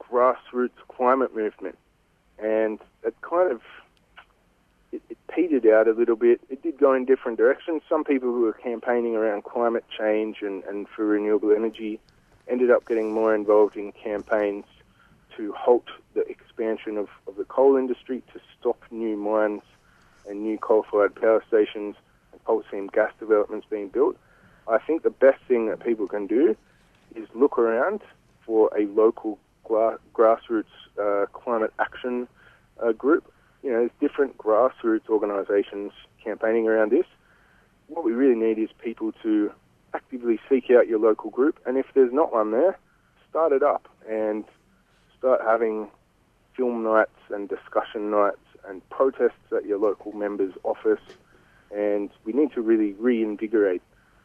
grassroots 0.01 0.79
climate 0.87 1.35
movement 1.35 1.77
and 2.41 2.79
it 3.03 3.15
kind 3.21 3.51
of 3.51 3.61
it, 4.91 5.01
it 5.09 5.17
petered 5.27 5.67
out 5.67 5.87
a 5.87 5.91
little 5.91 6.15
bit. 6.15 6.41
It 6.49 6.63
did 6.63 6.77
go 6.77 6.93
in 6.93 7.05
different 7.05 7.37
directions. 7.37 7.81
Some 7.87 8.03
people 8.03 8.29
who 8.29 8.41
were 8.41 8.53
campaigning 8.53 9.15
around 9.15 9.43
climate 9.43 9.85
change 9.97 10.37
and, 10.41 10.63
and 10.63 10.87
for 10.87 11.05
renewable 11.05 11.51
energy 11.51 11.99
ended 12.47 12.71
up 12.71 12.87
getting 12.87 13.13
more 13.13 13.35
involved 13.35 13.75
in 13.75 13.91
campaigns 13.91 14.65
to 15.37 15.53
halt 15.53 15.85
the 16.15 16.21
expansion 16.21 16.97
of, 16.97 17.07
of 17.27 17.35
the 17.35 17.45
coal 17.45 17.77
industry, 17.77 18.23
to 18.33 18.39
stop 18.59 18.81
new 18.91 19.15
mines 19.15 19.61
and 20.27 20.41
new 20.41 20.57
coal-fired 20.57 21.15
power 21.15 21.43
stations 21.47 21.95
and 22.31 22.43
coal 22.43 22.63
seam 22.69 22.87
gas 22.87 23.11
developments 23.19 23.65
being 23.69 23.87
built. 23.89 24.17
I 24.67 24.79
think 24.79 25.03
the 25.03 25.09
best 25.09 25.41
thing 25.47 25.67
that 25.67 25.79
people 25.79 26.07
can 26.07 26.27
do 26.27 26.55
is 27.15 27.27
look 27.33 27.57
around 27.57 28.01
for 28.45 28.69
a 28.77 28.85
local 28.87 29.39
grassroots 29.69 30.65
uh, 31.01 31.25
climate 31.27 31.73
action 31.79 32.27
uh, 32.83 32.91
group. 32.91 33.31
You 33.63 33.71
know, 33.71 33.79
there's 33.79 33.91
different 33.99 34.37
grassroots 34.37 35.07
organisations 35.09 35.91
campaigning 36.23 36.67
around 36.67 36.91
this. 36.91 37.05
What 37.87 38.05
we 38.05 38.11
really 38.11 38.35
need 38.35 38.59
is 38.59 38.69
people 38.83 39.11
to 39.23 39.51
actively 39.93 40.39
seek 40.49 40.69
out 40.71 40.87
your 40.87 40.99
local 40.99 41.29
group, 41.29 41.59
and 41.65 41.77
if 41.77 41.87
there's 41.93 42.13
not 42.13 42.33
one 42.33 42.51
there, 42.51 42.77
start 43.29 43.51
it 43.51 43.63
up 43.63 43.87
and 44.07 44.43
start 45.17 45.41
having 45.45 45.89
film 46.55 46.83
nights 46.83 47.11
and 47.29 47.47
discussion 47.47 48.11
nights 48.11 48.37
and 48.67 48.87
protests 48.89 49.51
at 49.55 49.65
your 49.65 49.79
local 49.79 50.11
member's 50.11 50.53
office. 50.63 51.01
And 51.75 52.09
we 52.25 52.33
need 52.33 52.51
to 52.53 52.61
really 52.61 52.93
reinvigorate 52.93 53.81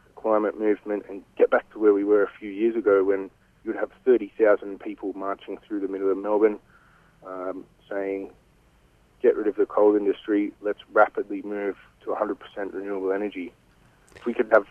the 0.06 0.20
climate 0.20 0.58
movement 0.58 1.04
and 1.08 1.22
get 1.36 1.50
back 1.50 1.70
to 1.72 1.78
where 1.78 1.92
we 1.92 2.04
were 2.04 2.22
a 2.22 2.30
few 2.38 2.50
years 2.50 2.76
ago 2.76 3.04
when 3.04 3.30
you 3.64 3.72
would 3.72 3.80
have 3.80 3.90
30,000 4.04 4.78
people 4.78 5.12
marching 5.14 5.58
through 5.66 5.80
the 5.80 5.88
middle 5.88 6.10
of 6.10 6.18
Melbourne 6.18 6.58
um, 7.26 7.64
saying, 7.90 8.30
get 9.22 9.36
rid 9.36 9.46
of 9.46 9.56
the 9.56 9.66
coal 9.66 9.96
industry, 9.96 10.52
let's 10.60 10.80
rapidly 10.92 11.42
move 11.42 11.76
to 12.02 12.10
100% 12.10 12.36
renewable 12.72 13.12
energy. 13.12 13.52
If 14.14 14.26
we 14.26 14.34
could 14.34 14.50
have, 14.52 14.66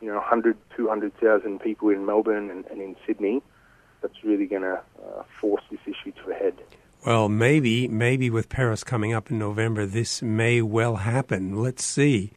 you 0.00 0.08
know, 0.08 0.14
100, 0.14 0.56
200,000 0.74 1.60
people 1.60 1.90
in 1.90 2.06
Melbourne 2.06 2.50
and, 2.50 2.64
and 2.66 2.80
in 2.80 2.96
Sydney, 3.06 3.42
that's 4.00 4.24
really 4.24 4.46
going 4.46 4.62
to 4.62 4.80
uh, 5.02 5.22
force 5.40 5.62
this 5.70 5.80
issue 5.86 6.12
to 6.24 6.30
a 6.30 6.34
head. 6.34 6.54
Well, 7.04 7.28
maybe, 7.28 7.86
maybe 7.86 8.30
with 8.30 8.48
Paris 8.48 8.82
coming 8.82 9.12
up 9.12 9.30
in 9.30 9.38
November, 9.38 9.86
this 9.86 10.22
may 10.22 10.62
well 10.62 10.96
happen. 10.96 11.56
Let's 11.56 11.84
see. 11.84 12.32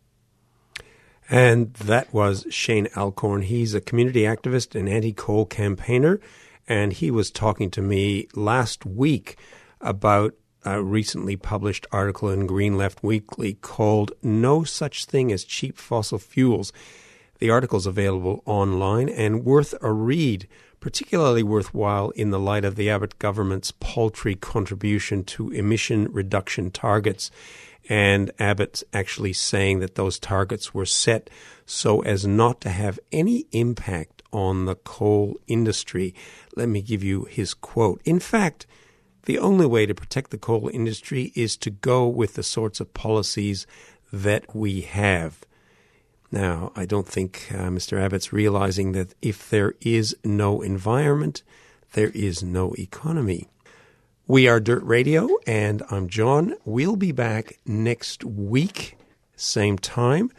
And 1.30 1.74
that 1.76 2.14
was 2.14 2.46
Shane 2.50 2.88
Alcorn. 2.96 3.44
He's 3.44 3.74
a 3.74 3.82
community 3.82 4.22
activist 4.22 4.78
and 4.78 4.90
anti 4.90 5.14
coal 5.14 5.46
campaigner. 5.46 6.20
And 6.68 6.94
he 6.94 7.12
was 7.12 7.32
talking 7.32 7.72
to 7.72 7.82
me 7.82 8.28
last 8.36 8.86
week 8.86 9.38
about 9.80 10.36
a 10.64 10.82
recently 10.82 11.36
published 11.36 11.88
article 11.92 12.30
in 12.30 12.46
Green 12.46 12.78
Left 12.78 13.04
Weekly 13.04 13.54
called 13.56 14.12
No 14.22 14.64
Such 14.64 15.06
Thing 15.06 15.32
as 15.32 15.44
Cheap 15.44 15.78
Fossil 15.78 16.20
Fuels. 16.20 16.72
The 17.40 17.50
article's 17.50 17.88
available 17.88 18.44
online 18.46 19.10
and 19.10 19.44
worth 19.44 19.74
a 19.82 19.92
read, 19.92 20.48
particularly 20.80 21.42
worthwhile 21.42 22.12
in 22.12 22.30
the 22.30 22.40
light 22.40 22.64
of 22.64 22.76
the 22.76 22.90
Abbott 22.90 23.18
government's 23.18 23.72
paltry 23.80 24.36
contribution 24.36 25.24
to 25.24 25.50
emission 25.50 26.12
reduction 26.12 26.70
targets 26.70 27.32
and 27.90 28.32
Abbott's 28.40 28.84
actually 28.94 29.34
saying 29.34 29.80
that 29.80 29.96
those 29.96 30.20
targets 30.20 30.74
were 30.74 30.86
set 30.86 31.30
so 31.66 32.02
as 32.02 32.26
not 32.26 32.62
to 32.62 32.70
have 32.70 33.00
any 33.12 33.46
impact 33.52 34.22
on 34.32 34.66
the 34.66 34.76
coal 34.76 35.38
industry. 35.48 36.14
Let 36.56 36.70
me 36.70 36.82
give 36.82 37.04
you 37.04 37.26
his 37.26 37.54
quote. 37.54 38.02
In 38.06 38.20
fact, 38.20 38.66
the 39.26 39.40
only 39.40 39.66
way 39.66 39.86
to 39.86 39.94
protect 39.94 40.32
the 40.32 40.38
coal 40.38 40.70
industry 40.74 41.32
is 41.36 41.56
to 41.58 41.70
go 41.70 42.08
with 42.08 42.36
the 42.36 42.44
sorts 42.44 42.80
of 42.80 42.94
policies 42.94 43.68
that 44.12 44.56
we 44.56 44.82
have. 44.82 45.40
Now, 46.32 46.72
I 46.76 46.86
don't 46.86 47.08
think 47.08 47.48
uh, 47.52 47.70
Mr. 47.70 48.00
Abbott's 48.00 48.32
realizing 48.32 48.94
that 48.94 49.14
if 49.22 49.50
there 49.50 49.74
is 49.82 50.16
no 50.24 50.62
environment, 50.62 51.44
there 51.94 52.12
is 52.14 52.42
no 52.42 52.74
economy. 52.80 53.50
We 54.28 54.48
are 54.48 54.60
Dirt 54.60 54.84
Radio, 54.84 55.30
and 55.48 55.84
I'm 55.90 56.08
John. 56.08 56.54
We'll 56.64 56.96
be 56.96 57.12
back 57.12 57.58
next 57.66 58.24
week, 58.24 58.96
same 59.36 59.78
time. 59.78 60.32